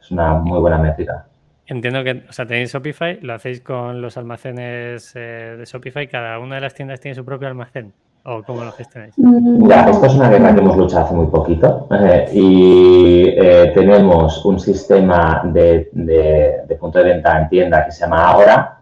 [0.00, 1.26] Es una muy buena métrica.
[1.66, 6.56] Entiendo que, o sea, tenéis Shopify, lo hacéis con los almacenes de Shopify, cada una
[6.56, 7.92] de las tiendas tiene su propio almacén.
[8.24, 9.14] ¿O cómo lo gestionáis?
[9.16, 14.44] Ya, esto es una guerra que hemos luchado hace muy poquito eh, y eh, tenemos
[14.44, 15.88] un sistema de,
[16.78, 18.80] punto de venta en tienda que se llama Ahora,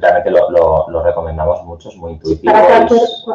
[0.00, 2.52] realmente lo, recomendamos mucho, es muy intuitivo.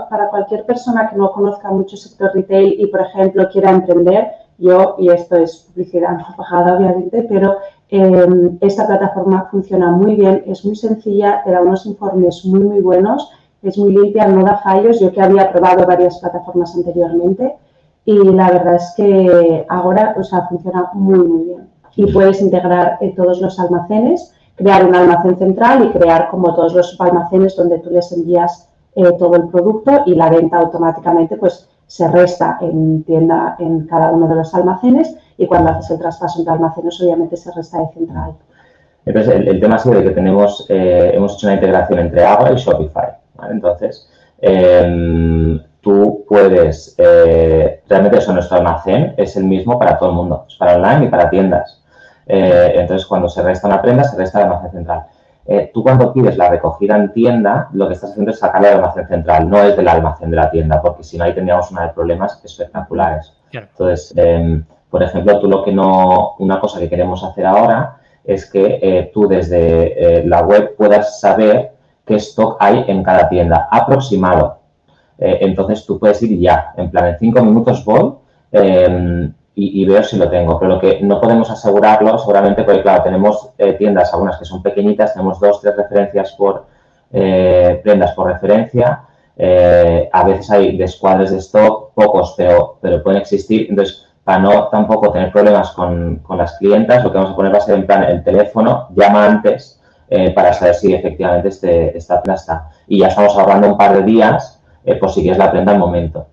[0.09, 4.31] Para cualquier, persona que no conozca mucho el sector retail y, por ejemplo, quiera emprender,
[4.57, 7.57] yo, y esto es publicidad no pagada obviamente, pero
[7.89, 12.81] em, esta plataforma funciona muy bien, es muy sencilla, te da unos informes muy, muy
[12.81, 13.31] buenos,
[13.63, 14.99] es muy limpia, no da fallos.
[14.99, 17.55] Yo que había probado varias plataformas anteriormente
[18.05, 21.69] y la verdad es que ahora o sea, funciona muy, muy bien.
[21.95, 26.73] Y puedes integrar en todos los almacenes crear un almacén central y crear como todos
[26.73, 31.67] los almacenes donde tú les envías eh, todo el producto y la venta automáticamente pues
[31.87, 36.39] se resta en tienda en cada uno de los almacenes y cuando haces el traspaso
[36.39, 38.33] entre almacenes obviamente se resta de central.
[39.05, 42.51] Entonces el, tema ha sido de que tenemos, eh, hemos hecho una integración entre Agua
[42.51, 43.20] y Shopify.
[43.49, 50.15] Entonces, em, tú puedes, eh, realmente eso, nuestro almacén es el mismo para todo el
[50.15, 51.83] mundo, es para online y para tiendas.
[52.27, 55.03] Eh, entonces, cuando se resta una prenda, se resta el almacén central.
[55.47, 58.77] Eh, tú cuando pides la recogida en tienda, lo que estás haciendo es sacarla del
[58.77, 61.87] almacén central, no es del almacén de la tienda, porque si no ahí tendríamos una
[61.87, 63.33] de problemas espectaculares.
[63.51, 68.49] Entonces, em, por ejemplo, tú lo que no, una cosa que queremos hacer ahora es
[68.49, 71.71] que tú desde la web puedas saber
[72.11, 74.59] qué stock hay en cada tienda, aproximado.
[75.17, 78.13] entonces tú puedes ir ya, en plan, en cinco minutos voy,
[78.51, 80.59] em, y, veo si lo tengo.
[80.59, 84.63] Pero lo que no podemos asegurarlo, seguramente, porque claro, tenemos eh, tiendas, algunas que son
[84.63, 86.65] pequeñitas, tenemos dos, tres referencias por
[87.11, 89.03] eh, prendas por referencia.
[89.37, 93.67] Eh, a veces hay descuadres de stock, pocos, pero, pero pueden existir.
[93.69, 97.53] Entonces, para no tampoco tener problemas con, con las clientas, lo que vamos a poner
[97.53, 99.80] va a ser en plan el teléfono, llama antes
[100.35, 102.69] para saber si efectivamente este, esta está.
[102.87, 104.61] Y ya estamos ahorrando un par de días
[104.99, 106.27] por si quieres la prenda al momento.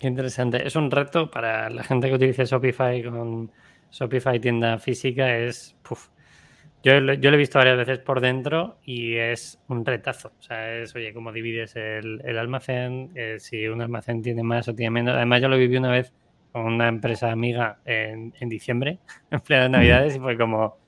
[0.00, 0.66] Qué interesante.
[0.66, 3.50] Es un reto para la gente que utilice Shopify con
[3.90, 5.36] Shopify tienda física.
[5.36, 5.76] Es.
[6.82, 10.32] Yo, yo lo he visto varias veces por dentro y es un retazo.
[10.38, 14.74] O sea, es, oye, cómo divides el, almacén, eh, si un almacén tiene más o
[14.74, 15.14] tiene menos.
[15.14, 16.14] Además, yo lo viví una vez
[16.52, 19.00] con una empresa amiga en, en diciembre,
[19.30, 20.78] en plena Navidades, y fue como,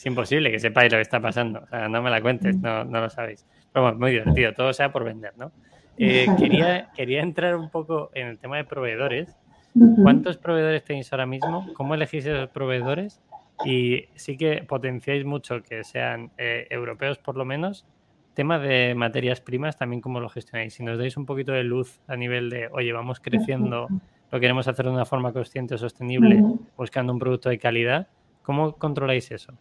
[0.00, 1.60] es imposible que sepáis lo que está pasando.
[1.60, 3.44] O sea, no me la cuentes, no, no lo sabéis.
[3.70, 5.52] Pero bueno, muy divertido, todo sea por vender, ¿no?
[5.98, 9.36] Eh, quería, quería entrar un poco en el tema de proveedores.
[10.02, 11.66] ¿Cuántos proveedores tenéis ahora mismo?
[11.74, 13.20] ¿Cómo elegís esos proveedores?
[13.66, 17.84] Y sí que potenciáis mucho que sean eh, europeos por lo menos.
[18.32, 20.72] Tema de materias primas, también cómo lo gestionáis.
[20.72, 23.86] Si nos dais un poquito de luz a nivel de, oye, vamos creciendo,
[24.32, 26.42] lo queremos hacer de una forma consciente, sostenible,
[26.74, 28.08] buscando un producto de calidad,
[28.42, 29.52] ¿cómo controláis eso?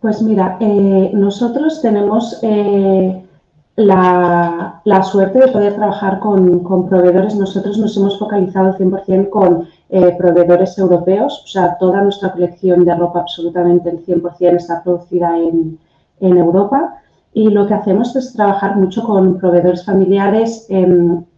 [0.00, 2.40] Pues mira, eh, nosotros tenemos
[3.76, 7.34] la, la, suerte de poder trabajar con, proveedores.
[7.34, 12.94] Nosotros nos hemos focalizado 100% con eh, proveedores europeos, o sea, toda nuestra colección de
[12.94, 15.78] ropa, absolutamente el 100% está producida en,
[16.20, 17.02] Europa.
[17.34, 20.66] Y lo que hacemos es trabajar mucho con proveedores familiares.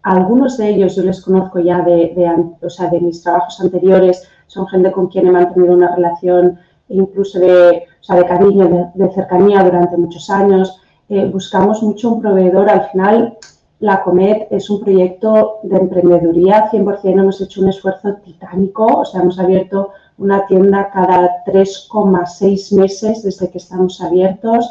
[0.03, 4.23] algunos de ellos yo les conozco ya de, de, o sea, de mis trabajos anteriores,
[4.47, 9.63] son gente con quien he mantenido una relación incluso de, sea, de cariño, de, cercanía
[9.63, 10.81] durante muchos años.
[11.09, 12.69] Eh, buscamos mucho un proveedor.
[12.69, 13.37] Al final,
[13.81, 17.21] la Comet es un proyecto de emprendeduría, 100%.
[17.21, 23.51] Hemos hecho un esfuerzo titánico, o sea, hemos abierto una tienda cada 3,6 meses desde
[23.51, 24.69] que estamos abiertos.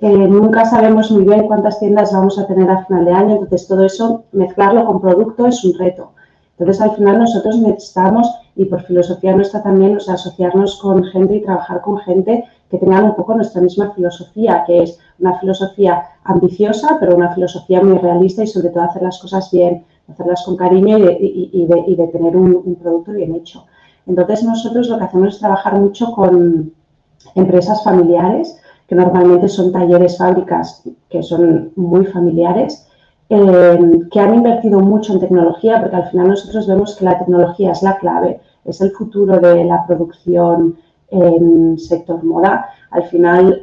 [0.00, 3.68] Eh, nunca sabemos muy bien cuántas tiendas vamos a tener a final de año, entonces
[3.68, 6.12] todo eso, mezclarlo con producto es un reto.
[6.60, 11.80] Entonces, al final nosotros necesitamos, y por filosofía nuestra también, asociarnos con gente y trabajar
[11.80, 17.16] con gente que tengan un poco nuestra misma filosofía, que es una filosofía ambiciosa, pero
[17.16, 21.66] una filosofía muy realista y sobre todo hacer las cosas bien, hacerlas con cariño y
[21.66, 23.64] de, tener un, producto bien hecho.
[24.06, 26.74] Entonces nosotros lo que hacemos es trabajar mucho con
[27.36, 32.86] empresas familiares, que normalmente son talleres, fábricas, que son muy familiares,
[33.32, 33.78] eh,
[34.10, 37.82] que han invertido mucho en tecnología, porque al final nosotros vemos que la tecnología es
[37.82, 40.76] la clave, es el futuro de la producción
[41.10, 42.68] en sector moda.
[42.90, 43.62] Al final,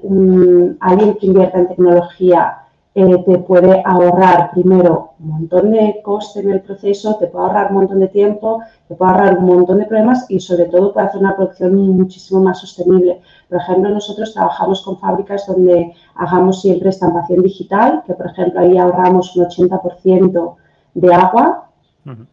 [0.79, 2.57] alguien que invierta en tecnología
[2.99, 7.67] eh, te puede ahorrar primero un montón de coste en el proceso, te puede ahorrar
[7.69, 11.05] un montón de tiempo, te puede ahorrar un montón de problemas y sobre todo puede
[11.05, 13.21] hacer una producción muchísimo más sostenible.
[13.49, 18.79] Por ejemplo, nosotros trabajamos con fábricas donde hagamos siempre estampación digital, que por ejemplo ahí
[18.79, 20.55] ahorramos un 80%
[20.95, 21.69] de agua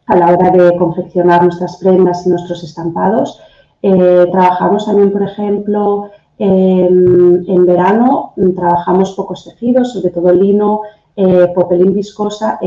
[0.06, 3.38] a la hora de confeccionar nuestras prendas y nuestros estampados
[3.86, 10.82] eh, trabajamos también, por ejemplo, en verano, trabajamos pocos tejidos, sobre todo lino,
[11.16, 12.58] eh, popelín viscosa.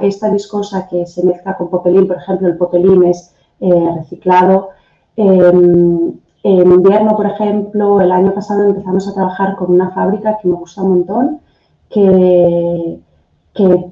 [0.00, 4.70] esta viscosa que se mezcla con popelín, por ejemplo, el popelín es eh, reciclado.
[5.16, 6.12] Em,
[6.44, 10.56] En invierno, por ejemplo, el año pasado empezamos a trabajar con una fábrica que me
[10.56, 11.40] gusta un montón,
[11.88, 12.98] que,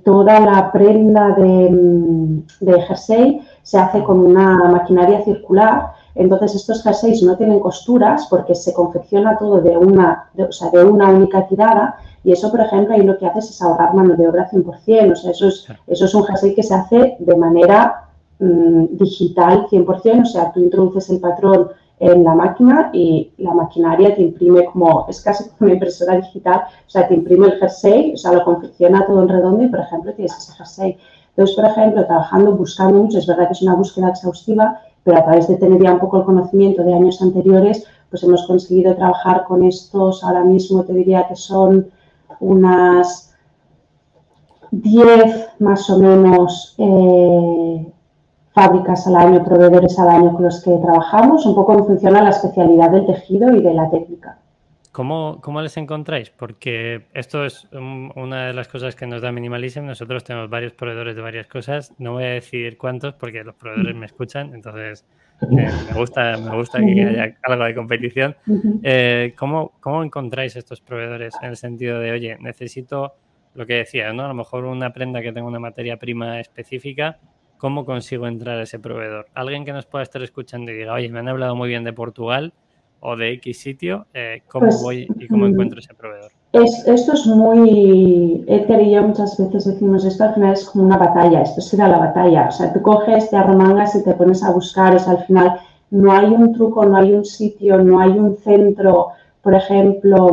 [0.04, 5.92] toda la prenda de, de jersey se hace con una maquinaria circular.
[6.14, 10.84] Entonces, estos jerseys no tienen costuras porque se confecciona todo de una, o sea, de
[10.84, 14.28] una única tirada y eso, por ejemplo, ahí lo que haces es ahorrar mano de
[14.28, 15.12] obra 100%.
[15.12, 18.08] O sea, eso es, eso es un jersey que se hace de manera
[18.38, 20.22] mm, digital 100%.
[20.22, 25.06] O sea, tú introduces el patrón en la máquina y la maquinaria te imprime como,
[25.08, 28.42] es casi como una impresora digital, o sea, te imprime el jersey, o sea, lo
[28.42, 30.96] confecciona todo en redondo y, por ejemplo, tienes ese jersey.
[31.30, 35.24] Entonces, por ejemplo, trabajando, buscando mucho, es verdad que es una búsqueda exhaustiva, pero a
[35.24, 39.44] través de tener ya un poco el conocimiento de años anteriores, pues hemos conseguido trabajar
[39.44, 41.90] con estos, ahora mismo te diría que son
[42.40, 43.34] unas
[44.70, 47.92] 10 más o menos eh,
[48.52, 52.22] fábricas al año, proveedores al año con los que trabajamos, un poco en función a
[52.22, 54.39] la especialidad del tejido y de la técnica.
[54.92, 56.30] ¿Cómo, ¿Cómo, les encontráis?
[56.30, 59.84] Porque esto es una de las cosas que nos da Minimalism.
[59.84, 61.94] Nosotros tenemos varios proveedores de varias cosas.
[61.98, 65.06] No voy a decir cuántos porque los proveedores me escuchan, entonces
[65.42, 68.36] eh, me gusta, me gusta que haya algo de competición.
[68.82, 73.14] Eh, ¿cómo, ¿Cómo encontráis estos proveedores en el sentido de, oye, necesito
[73.54, 74.24] lo que decía, ¿no?
[74.24, 77.18] A lo mejor una prenda que tenga una materia prima específica,
[77.58, 79.28] ¿cómo consigo entrar a ese proveedor?
[79.34, 81.92] Alguien que nos pueda estar escuchando y diga, oye, me han hablado muy bien de
[81.92, 82.52] Portugal,
[83.00, 86.30] o de X sitio, eh, ¿cómo pues, voy y cómo mm, encuentro ese proveedor?
[86.52, 90.84] Es, esto es muy, Ether y yo muchas veces decimos, esto al final es como
[90.84, 94.42] una batalla, esto será la batalla, o sea, tú coges, te arromangas y te pones
[94.42, 98.00] a buscar, o sea, al final no hay un truco, no hay un sitio, no
[98.00, 99.08] hay un centro,
[99.42, 100.30] por ejemplo,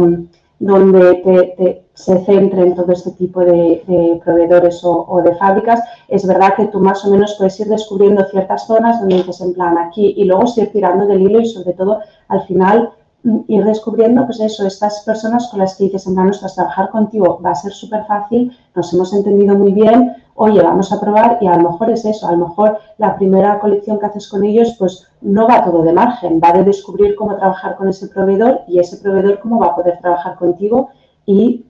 [0.59, 6.67] donde se centre en todo este tipo de, proveedores o, de fábricas, es verdad que
[6.67, 10.25] tú más o menos puedes ir descubriendo ciertas zonas donde dices en plan aquí y
[10.25, 12.91] luego ir tirando del hilo y sobre todo al final
[13.23, 16.91] mm, ir descubriendo, pues eso, estas personas con las que dices en plan, ostras, trabajar
[16.91, 21.39] contigo va a ser súper fácil, nos hemos entendido muy bien, oye, vamos a probar
[21.41, 24.43] y a lo mejor es eso, a lo mejor la primera colección que haces con
[24.43, 28.61] ellos, pues no va todo de margen, va de descubrir cómo trabajar con ese proveedor
[28.67, 30.89] y ese proveedor cómo va a poder trabajar contigo
[31.25, 31.65] y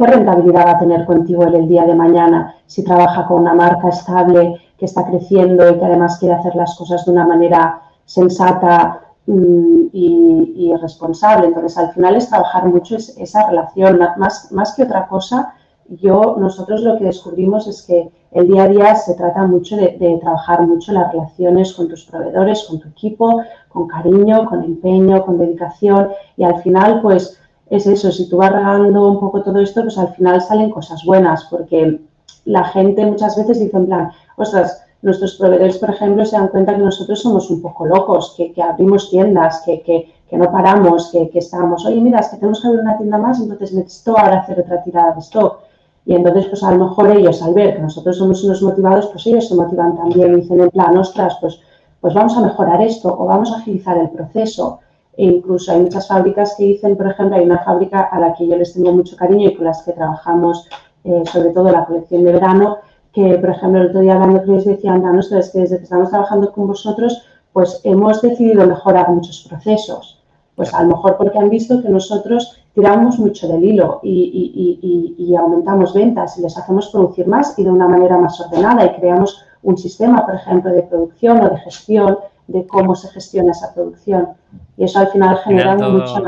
[0.00, 3.52] qué rentabilidad va a tener contigo en el día de mañana si trabaja con una
[3.52, 7.82] marca estable que está creciendo y que además quiere hacer las cosas de una manera
[8.06, 11.48] sensata mm, y, responsable.
[11.48, 15.52] Entonces, al final es trabajar mucho esa relación, más, más que otra cosa
[15.90, 20.18] yo, nosotros lo que descubrimos es que el día a día se trata mucho de,
[20.20, 25.38] trabajar mucho las relaciones con tus proveedores, con tu equipo, con cariño, con empeño, con
[25.38, 27.39] dedicación y al final pues
[27.70, 31.04] es eso, si tú vas regando un poco todo esto, pues al final salen cosas
[31.04, 32.00] buenas porque
[32.44, 36.74] la gente muchas veces dice en plan, ostras, nuestros proveedores, por ejemplo, se dan cuenta
[36.74, 41.86] que nosotros somos un poco locos, que, abrimos tiendas, que, que, no paramos, que, estamos,
[41.86, 44.82] oye, mira, es que tenemos que abrir una tienda más, entonces necesito ahora hacer otra
[44.82, 45.60] tirada de stock
[46.06, 49.26] y entonces, pues a lo mejor ellos, al ver que nosotros somos unos motivados, pues
[49.26, 51.60] ellos se motivan también y dicen en plan, ostras, pues,
[52.00, 54.80] pues vamos a mejorar esto o vamos a agilizar el proceso.
[55.20, 58.46] E incluso hay muchas fábricas que dicen, por ejemplo, hay una fábrica a la que
[58.48, 60.66] yo les tengo mucho cariño y con las que trabajamos,
[61.04, 62.78] eh, sobre todo la colección de verano,
[63.12, 65.84] que, por ejemplo, el otro día hablando con ellos decían, no, es que desde que
[65.84, 70.22] estamos trabajando con vosotros, pues hemos decidido mejorar muchos procesos.
[70.56, 75.92] Pues a lo mejor porque han visto que nosotros tiramos mucho del hilo y, aumentamos
[75.92, 79.76] ventas y les hacemos producir más y de una manera más ordenada y creamos un
[79.76, 82.18] sistema, por ejemplo, de producción o de gestión
[82.50, 84.28] de cómo se gestiona esa producción.
[84.76, 86.22] Y eso al final genera mucho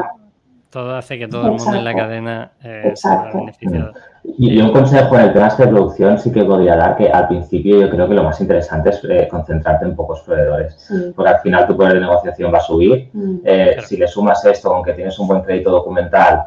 [0.72, 3.92] todo hace que todo el mundo en la cadena eh, sea beneficiado.
[4.24, 7.78] Y un consejo en el tema de producción sí que podría dar que al principio
[7.78, 11.66] yo creo que lo más interesante es eh, concentrarte en pocos proveedores, porque al final
[11.66, 13.10] tu poder de negociación va a subir.
[13.12, 13.36] Mm.
[13.44, 16.44] Eh, si le sumas esto, aunque tienes un buen crédito documental,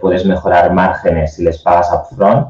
[0.00, 2.48] puedes mejorar márgenes si les pagas upfront.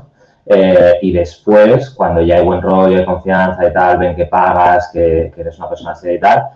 [1.03, 5.31] Y después, cuando ya hay buen rollo de confianza y tal, ven que pagas, que,
[5.35, 6.49] que eres una persona seria y tal,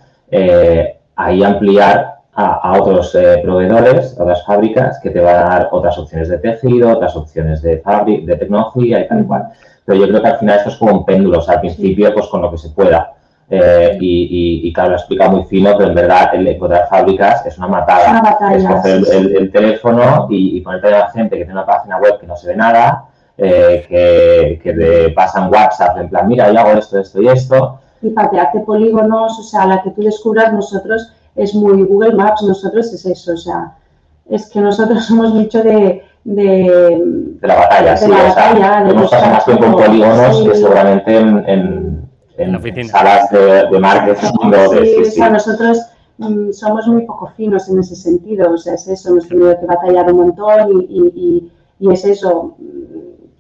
[1.17, 5.99] ahí ampliar a, otros eh, proveedores, a otras fábricas que te van a dar otras
[5.99, 7.83] opciones de tejido, otras opciones de,
[8.25, 9.49] de tecnología y tal y cual.
[9.85, 12.13] Pero yo creo que al final esto es como un péndulo, o sea, al principio
[12.15, 13.13] pues con lo que se pueda.
[13.51, 17.59] Eh, y, y, claro, lo explica muy fino, pero en verdad el encontrar fábricas es
[17.59, 18.39] una matada.
[18.55, 22.27] es coger el, teléfono y, ponerte a la gente que tiene una página web que
[22.27, 23.05] no se ve nada,
[23.39, 27.79] eh, que, que te pasan WhatsApp en plan, mira, yo hago esto, esto y esto.
[28.03, 32.93] Y patearte polígonos, o sea, la que tú descubras nosotros es muy Google Maps, nosotros
[32.93, 33.77] es eso, o sea,
[34.29, 36.05] es que nosotros somos mucho de...
[36.25, 42.09] De, la batalla, sí, la batalla, de más tiempo en polígonos que seguramente en, en,
[42.39, 44.29] en salas de, de marketing.
[44.85, 45.81] Sí, o sea, nosotros
[46.19, 49.67] mm, somos muy poco finos en ese sentido, o sea, es eso, hemos tenido que
[49.67, 51.51] batallar un montón y,
[51.91, 52.55] es eso,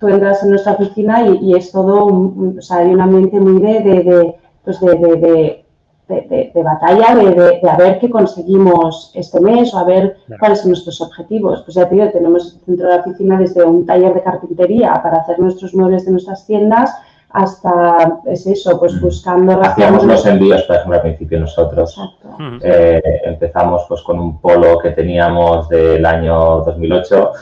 [0.02, 3.80] tú entras en nuestra oficina y, es todo, o sea, hay un ambiente muy de,
[3.80, 4.34] de,
[4.64, 5.62] pues de,
[6.08, 11.00] de batalla, de, a ver qué conseguimos este mes o a ver cuáles son nuestros
[11.00, 11.62] objetivos.
[11.62, 15.18] Pues ya te digo, tenemos dentro de la oficina desde un taller de carpintería para
[15.18, 16.92] hacer nuestros muebles de nuestras tiendas
[17.30, 19.00] hasta, es eso, pues mm.
[19.00, 19.62] buscando...
[19.62, 21.96] Hacíamos los envíos, por ejemplo, al principio nosotros.
[22.62, 27.32] Eh, empezamos pues con un polo que teníamos del año 2008,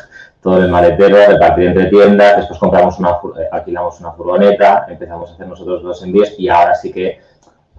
[0.42, 5.34] todo el maletero, repartir entre tiendas, después compramos una, eh, alquilamos una furgoneta, empezamos a
[5.34, 7.20] hacer nosotros los envíos y ahora sí que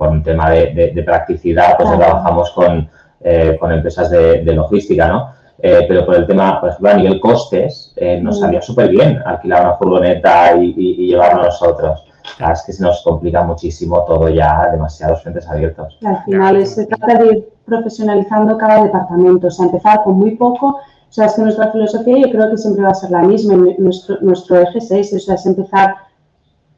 [0.01, 2.89] por un tema de, practicidad, pues trabajamos con,
[3.19, 5.33] eh, con empresas de, logística, ¿no?
[5.59, 8.41] Eh, pero por el tema, por ejemplo, a nivel costes, eh, nos mm.
[8.41, 12.03] salía súper bien alquilar una furgoneta y, y, llevarlo nosotros.
[12.35, 15.99] Claro, es que se nos complica muchísimo todo ya, demasiados frentes abiertos.
[16.03, 20.79] al final se trata de ir profesionalizando cada departamento, o sea, empezar con muy poco.
[21.11, 23.57] O sea, es que nuestra filosofía yo creo que siempre va a ser la misma,
[23.77, 25.95] nuestro, nuestro eje 6, o sea, es empezar,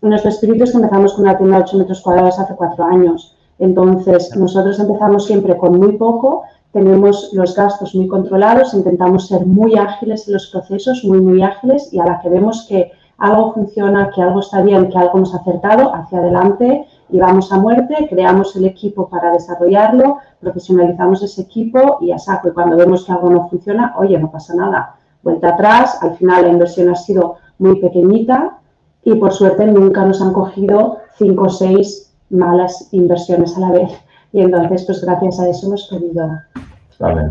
[0.01, 3.38] nuestro espíritu es que empezamos con una tienda de 8 metros cuadrados hace cuatro años.
[3.59, 9.77] Entonces, nosotros empezamos siempre con muy poco, tenemos los gastos muy controlados, intentamos ser muy
[9.77, 14.09] ágiles en los procesos, muy, muy ágiles, y a la que vemos que algo funciona,
[14.09, 18.55] que algo está bien, que algo hemos acertado, hacia adelante y vamos a muerte, creamos
[18.55, 22.50] el equipo para desarrollarlo, profesionalizamos ese equipo y a saco.
[22.50, 26.44] Y cuando vemos que algo no funciona, oye, no pasa nada, vuelta atrás, al final
[26.44, 28.60] la inversión ha sido muy pequeñita
[29.04, 33.91] y por suerte nunca nos han cogido cinco o seis malas inversiones a la vez.
[34.32, 36.30] Y entonces, pues gracias a eso hemos podido.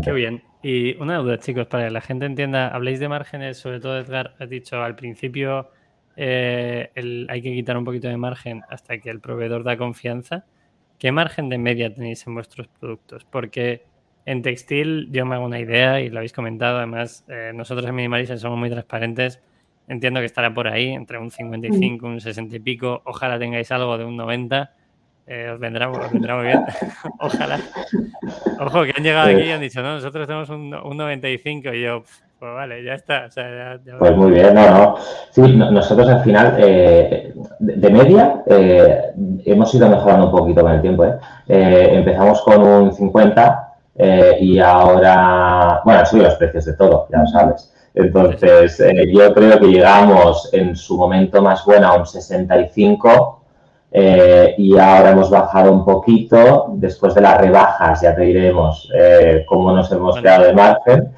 [0.01, 0.41] Qué bien.
[0.61, 4.33] Y una duda, chicos, para que la gente entienda, habléis de márgenes, sobre todo Edgar,
[4.39, 5.67] has dicho al principio
[6.15, 6.91] eh,
[7.27, 10.45] hay que quitar un poquito de margen hasta que el proveedor da confianza.
[11.03, 13.25] ¿Qué margen de media tenéis en vuestros productos?
[13.25, 13.83] Porque
[14.25, 17.93] en textil yo me hago una idea y lo habéis comentado, además eh, nosotros en
[17.93, 19.41] Minimalism somos muy transparentes,
[19.89, 23.97] entiendo que estará por ahí, entre un 55, un 60 y pico, ojalá tengáis algo
[23.97, 24.73] de un 90
[25.27, 26.63] eh, os, vendrá, muy bien.
[27.19, 27.59] Ojalá.
[28.61, 32.03] Ojo, que han llegado aquí y han dicho, no, nosotros tenemos un, 95 y yo,
[32.43, 33.29] pues vale, ya está.
[33.99, 34.95] pues muy bien, no, no.
[35.29, 39.13] Sí, nosotros al final, eh, de media, eh,
[39.45, 41.05] hemos ido mejorando un poquito con el tiempo.
[41.47, 43.73] empezamos con un 50
[44.41, 47.73] y ahora, bueno, han subido los precios de todo, ya lo sabes.
[47.95, 48.77] Entonces,
[49.07, 53.43] yo creo que llegamos en su momento más bueno a un 65
[53.95, 56.65] eh, y ahora hemos bajado un poquito.
[56.73, 61.13] Después de las rebajas, ya te diremos eh, cómo nos hemos quedado de margen.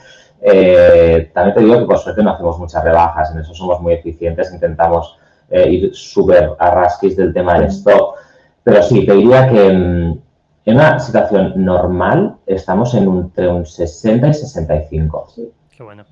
[0.48, 3.94] Eh, también te digo que por suerte no hacemos muchas rebajas, en eso somos muy
[3.94, 5.18] eficientes, intentamos
[5.52, 8.16] ir súper a rasquis del tema del stock.
[8.64, 10.22] Pero sí, te diría que en,
[10.66, 15.28] una situación normal estamos en entre un 60 y 65.
[15.36, 15.52] Sí.
[15.78, 16.04] Qué bueno.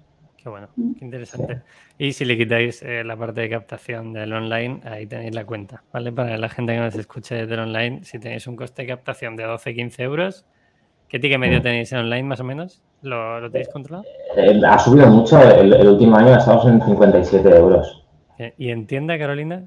[0.44, 1.62] Qué bueno, qué interesante.
[1.98, 5.84] Y si le quitáis eh, la parte de captación del online, ahí tenéis la cuenta,
[5.94, 6.12] ¿vale?
[6.12, 9.46] Para la gente que nos escuche del online, si tenéis un coste de captación de
[9.46, 10.46] 12-15 euros,
[11.08, 11.64] ¿qué ticket medio mm.
[11.64, 12.84] tenéis en online más o menos?
[13.04, 14.06] ¿Lo, tenéis controlado?
[14.38, 18.02] Eh, ha subido mucho, el, último año estamos en 57 euros.
[18.40, 19.66] Eh, ¿Y en tienda, Carolina?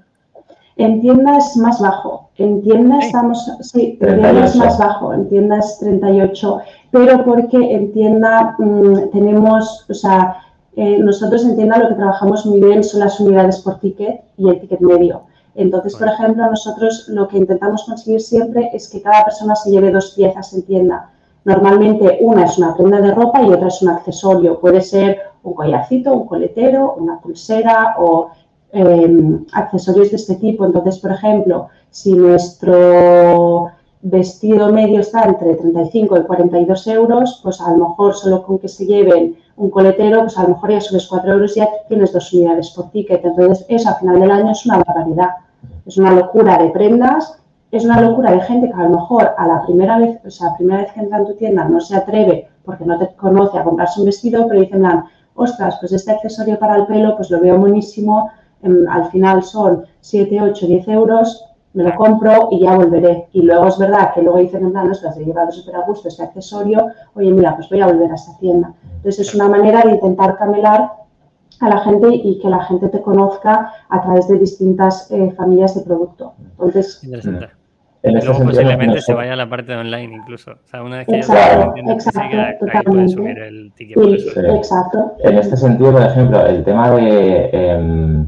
[0.76, 2.30] En tienda es más bajo.
[2.38, 5.12] En tienda estamos, sí, en tienda es más bajo.
[5.12, 6.60] En tienda es 38,
[6.90, 10.38] pero porque en tienda mm, tenemos, o sea,
[10.76, 14.48] eh, nosotros en tienda lo que trabajamos muy bien son las unidades por ticket y
[14.48, 15.22] el ticket medio.
[15.54, 19.90] Entonces, por ejemplo, nosotros lo que intentamos conseguir siempre es que cada persona se lleve
[19.90, 21.10] dos piezas en tienda.
[21.46, 24.58] Normalmente una es una prenda de ropa y otra es un accesorio.
[24.58, 28.30] Puede ser un collarcito, un coletero, una pulsera o
[28.72, 30.66] em, accesorios de este tipo.
[30.66, 33.70] Entonces, por ejemplo, si nuestro
[34.02, 38.66] vestido medio está entre 35 y 42 euros, pues a lo mejor solo con que
[38.66, 42.12] se lleven un coletero, pues a lo mejor ya subes 4 euros y ya tienes
[42.12, 43.24] dos unidades por ticket.
[43.24, 45.30] Entonces, eso al final del año es una barbaridad.
[45.86, 47.38] Es una locura de prendas,
[47.70, 50.50] es una locura de gente que a lo mejor a la primera vez, o sea,
[50.50, 53.58] la primera vez que entra en tu tienda no se atreve porque no te conoce
[53.58, 54.84] a comprarse un vestido, pero dicen,
[55.34, 58.30] ostras, pues este accesorio para el pelo, pues lo veo buenísimo,
[58.62, 61.44] em, al final son 7, 8, 10 euros,
[61.74, 63.28] me lo compro y ya volveré.
[63.32, 66.08] Y luego es verdad que luego dicen, en plan, ostras, he llevado súper a gusto
[66.08, 68.72] este accesorio, oye, mira, pues voy a volver a esta tienda.
[68.96, 70.90] Entonces es una manera de intentar camelar
[71.60, 75.74] a la gente y que la gente te conozca a través de distintas eh, familias
[75.74, 76.34] de producto.
[76.38, 77.48] Entonces, Interesante.
[78.02, 80.52] Luego posiblemente se vaya a la parte de online incluso.
[80.52, 83.96] O sea, una vez que exacto, ya exacto, ahí puedes subir el ticket.
[84.36, 85.14] Exacto.
[85.20, 87.50] En este sentido, por ejemplo, el tema de...
[87.52, 88.26] Em,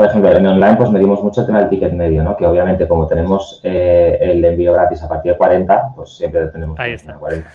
[0.00, 2.34] por ejemplo, en online pues medimos mucho el tema del ticket medio, ¿no?
[2.34, 6.80] Que obviamente como tenemos eh, el envío gratis a partir de 40, pues siempre tenemos
[6.80, 7.16] Ahí está.
[7.16, 7.50] 40.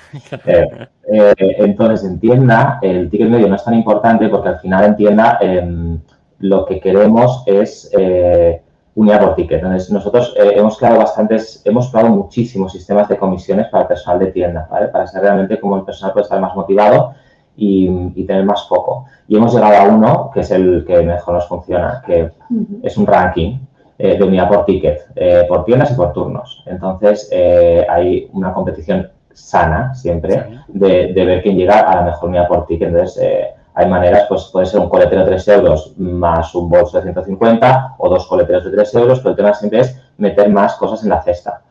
[0.45, 0.67] Eh,
[1.07, 4.95] eh, entonces, en tienda, el ticket medio no es tan importante porque al final en
[4.95, 5.99] tienda em,
[6.37, 8.61] lo que queremos es eh,
[8.93, 9.63] unidad por ticket.
[9.63, 14.27] Entonces, nosotros hemos creado bastantes, hemos probado muchísimos sistemas de comisiones para el personal de
[14.27, 14.89] tienda, ¿vale?
[14.89, 17.15] Para saber realmente cómo el personal puede estar más motivado
[17.57, 19.05] y, y tener más foco.
[19.27, 22.79] Y hemos llegado a uno que es el que mejor nos funciona, que Ujú.
[22.83, 23.59] es un ranking
[23.97, 26.63] eh, de unidad por ticket, eh, por tiendas y por turnos.
[26.65, 32.29] Entonces, eh, hay una competición sana siempre de, de ver quién llega a la mejor
[32.29, 32.89] unidad por ticket.
[32.89, 36.97] Entonces, eh, hay maneras, pues puede ser un coletero de 3 euros más un bolso
[36.97, 40.75] de 150 o dos coleteros de 3 euros, pero el tema siempre es meter más
[40.75, 41.61] cosas en la cesta.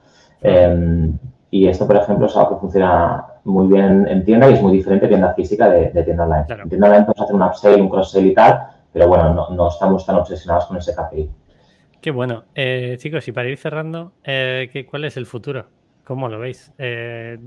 [0.43, 1.11] Eh,
[1.51, 4.72] y esto, por ejemplo, es algo que funciona muy bien en tienda y es muy
[4.72, 6.45] diferente tienda física de, de tienda online.
[6.47, 6.62] Claro.
[6.64, 8.59] En tienda online podemos hacer un upsell, un cross-sell y tal,
[8.92, 11.30] pero bueno, no, no estamos tan obsesionados con ese KPI.
[12.01, 12.45] Qué bueno.
[12.55, 15.66] Eh, chicos, y para ir cerrando, eh, ¿qué- ¿cuál es el futuro?
[16.05, 16.70] ¿Cómo lo veis?
[16.76, 17.38] Eh,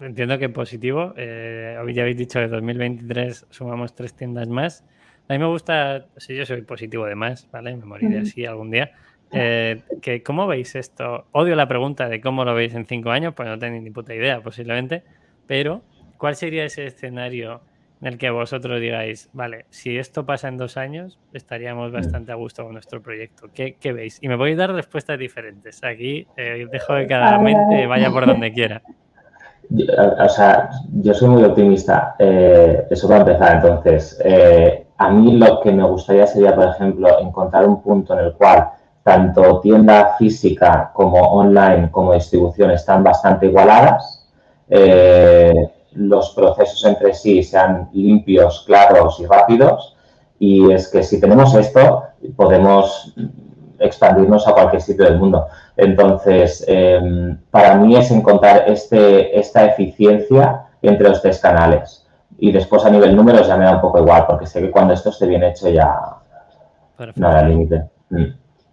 [0.00, 1.14] entiendo que positivo.
[1.16, 4.84] Eh, hoy ya habéis dicho que 2023 sumamos tres tiendas más.
[5.28, 7.76] A mí me gusta, si yo soy positivo de más, ¿vale?
[7.76, 8.90] Me moriré así algún día.
[9.32, 11.26] Eh, que, ¿Cómo veis esto?
[11.30, 14.12] Odio la pregunta de cómo lo veis en cinco años, pues no tenéis ni puta
[14.12, 15.04] idea posiblemente.
[15.50, 15.80] Pero,
[16.16, 17.62] ¿cuál sería ese escenario
[18.00, 22.36] en el que vosotros digáis, vale, si esto pasa en dos años, estaríamos bastante a
[22.36, 23.48] gusto con nuestro proyecto?
[23.52, 24.18] ¿Qué, qué veis?
[24.22, 25.82] Y me podéis dar respuestas diferentes.
[25.82, 28.80] Aquí eh, dejo que cada mente vaya por donde quiera.
[29.70, 29.86] Yo-
[30.24, 30.70] O sea,
[31.02, 32.14] yo soy muy optimista.
[32.20, 33.56] eh, eso para empezar.
[33.56, 38.24] Entonces, eh, a mí lo que me gustaría sería, por ejemplo, encontrar un punto en
[38.26, 38.68] el cual
[39.02, 44.19] tanto tienda física como online como distribución están bastante igualadas.
[44.70, 45.52] Eh,
[45.92, 49.96] los procesos entre sí sean limpios, claros y rápidos.
[50.38, 52.04] Y es que si tenemos esto,
[52.36, 53.14] podemos
[53.78, 55.46] expandirnos a cualquier sitio del mundo.
[55.76, 62.06] Entonces, eh, para mí es encontrar este, esta eficiencia entre los tres canales.
[62.38, 64.94] Y después a nivel números ya me da un poco igual, porque sé que cuando
[64.94, 65.94] esto esté bien hecho ya
[66.96, 67.20] Perfecto.
[67.20, 67.84] no habrá límite.
[68.10, 68.24] Mm.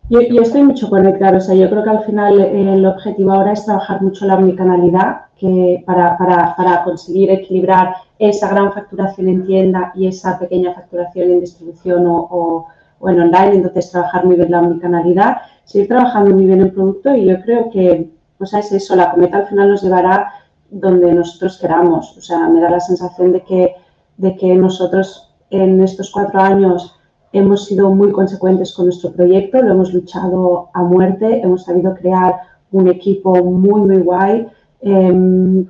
[0.09, 1.37] Yo, yo estoy mucho con él, claro.
[1.37, 4.35] O sea, yo creo que al final eh, el objetivo ahora es trabajar mucho la
[4.35, 10.73] omnicanalidad que para, para, para conseguir equilibrar esa gran facturación en tienda y esa pequeña
[10.73, 12.67] facturación en distribución o, o,
[12.99, 13.55] o en online.
[13.55, 17.69] Entonces, trabajar muy bien la omnicanalidad, seguir trabajando muy bien el producto y yo creo
[17.69, 20.31] que, o sea, es eso, la cometa al final nos llevará
[20.69, 22.17] donde nosotros queramos.
[22.17, 23.75] O sea, me da la sensación de que,
[24.17, 26.95] de que nosotros en estos cuatro años
[27.31, 32.35] hemos sido muy consecuentes con nuestro proyecto, lo hemos luchado a muerte, hemos sabido crear
[32.71, 34.47] un equipo muy, muy guay.
[34.81, 35.65] Eh,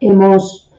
[0.00, 0.70] hemos,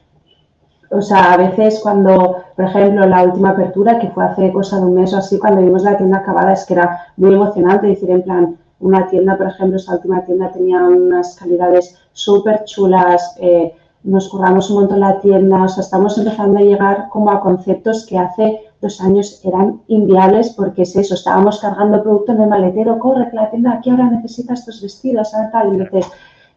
[0.90, 4.86] o sea, a veces cuando, por ejemplo, la última apertura, que fue hace cosa de
[4.86, 8.10] un mes o así, cuando vimos la tienda acabada, es que era muy emocionante decir,
[8.10, 13.74] en plan, una tienda, por ejemplo, esa última tienda tenía unas calidades súper chulas, eh,
[14.04, 18.06] nos curramos un montón la tienda, o sea, estamos empezando a llegar como a conceptos
[18.06, 22.98] que hace dos años eran inviables porque es eso, estábamos cargando producto en el maletero,
[23.00, 26.06] corre que la tienda aquí ahora necesita estos vestidos, tal, entonces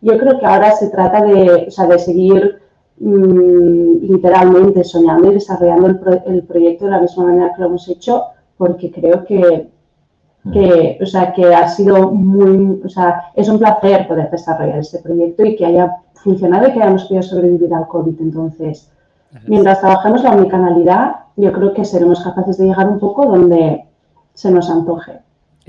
[0.02, 2.62] yo creo que ahora se trata de, o sea, de seguir
[3.00, 7.68] mmm, literalmente soñando y desarrollando el, pro el, proyecto de la misma manera que lo
[7.68, 8.26] hemos hecho
[8.58, 9.70] porque creo que,
[10.52, 15.00] que, o sea, que ha sido muy, o sea, es un placer poder desarrollar este
[15.00, 18.20] proyecto y que haya funcionado y que hayamos podido sobrevivir al COVID.
[18.20, 18.92] Entonces,
[19.48, 23.86] mientras trabajemos la omnicanalidad, yo creo que seremos capaces de llegar un poco donde
[24.34, 25.20] se nos antoje.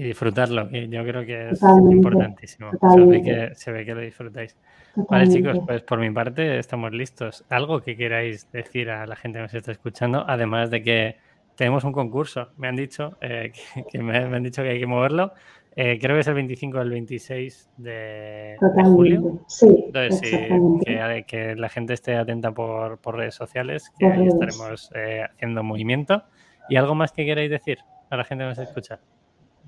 [0.01, 2.71] Y disfrutarlo, y yo creo que es totalmente, importantísimo.
[2.71, 4.57] Se ve, que, se ve, que, lo disfrutáis.
[4.95, 5.11] Totalmente.
[5.11, 7.45] Vale, chicos, pues por mi parte estamos listos.
[7.51, 10.25] ¿Algo que queráis decir a la gente que nos está escuchando?
[10.27, 11.17] Además de que
[11.55, 14.81] tenemos un concurso, me han dicho, eh, que, que me, me, han dicho que hay
[14.81, 15.35] que moverlo.
[15.77, 19.45] Eh, creo que es el 25 o el 26 de, de julio.
[19.49, 20.37] Sí, Entonces, sí,
[20.83, 25.63] que, que, la gente esté atenta por, por redes sociales, que ahí estaremos eh, haciendo
[25.63, 26.25] movimiento.
[26.71, 28.99] ¿Y algo más que queráis decir a la gente que nos escucha?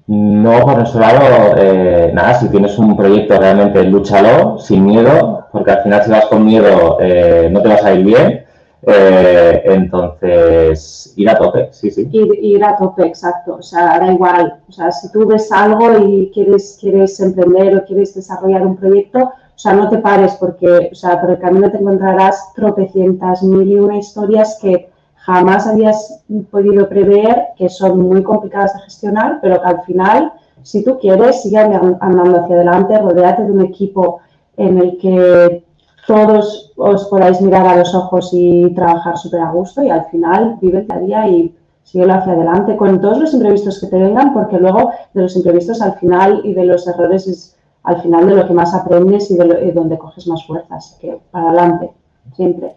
[0.06, 5.70] No, por nuestro lado, eh, nada, si tienes un proyecto realmente lúchalo sin miedo, porque
[5.70, 8.44] al final si vas con miedo eh, no te vas a ir bien.
[8.84, 12.08] Eh, entonces, ir a tope, sí, sí.
[12.10, 13.56] Ir, a tope, exacto.
[13.60, 14.60] O sea, da igual.
[14.68, 19.20] O sea, si tú ves algo y quieres, quieres emprender o quieres desarrollar un proyecto,
[19.20, 23.68] o sea, no te pares porque, o sea, por el camino te encontrarás tropecientas mil
[23.68, 24.90] y una historias que
[25.24, 30.84] jamás habías podido prever, que son muy complicadas de gestionar, pero que al final, si
[30.84, 34.20] tú quieres, sigue andando hacia adelante, rodeate de un equipo
[34.56, 35.64] en el que
[36.06, 40.58] todos os podáis mirar a los ojos y trabajar súper a gusto y al final
[40.60, 41.54] vive el día a día y
[41.84, 45.80] síguelo hacia adelante con todos los imprevistos que te vengan, porque luego de los imprevistos
[45.80, 49.36] al final y de los errores es al final de lo que más aprendes y
[49.36, 51.92] de, donde coges más fuerzas, que para adelante,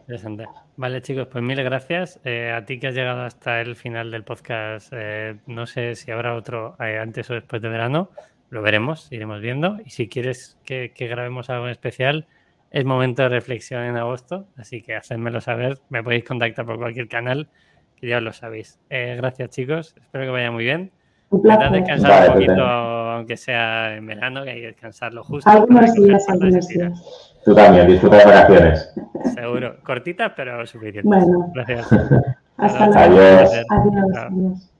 [0.02, 0.46] Interesante.
[0.78, 2.20] Vale, chicos, pues mil gracias.
[2.24, 6.12] Eh, a ti que has llegado hasta el final del podcast, eh, no sé si
[6.12, 8.10] habrá otro eh, antes o después de verano,
[8.50, 9.78] lo veremos, iremos viendo.
[9.86, 12.28] Y si quieres que, grabemos algo en especial,
[12.72, 15.80] es momento de reflexión en agosto, así que hacedmelo saber.
[15.90, 17.48] Me podéis contactar por cualquier canal,
[17.96, 18.80] que ya lo sabéis.
[18.90, 19.96] gracias, chicos.
[20.02, 20.92] Espero que vaya muy bien.
[21.32, 25.50] Intentad descansar un poquito, aunque sea en verano, que hay que descansarlo justo.
[25.50, 27.34] Algunos días, algunos días.
[27.44, 28.94] Tú también, disfruta de vacaciones.
[29.34, 31.06] Seguro, cortitas pero suficientes.
[31.06, 31.52] Bueno.
[31.54, 31.88] Gracias.
[32.58, 33.40] Hasta luego.
[33.40, 33.66] Adiós.
[33.70, 34.72] Adiós.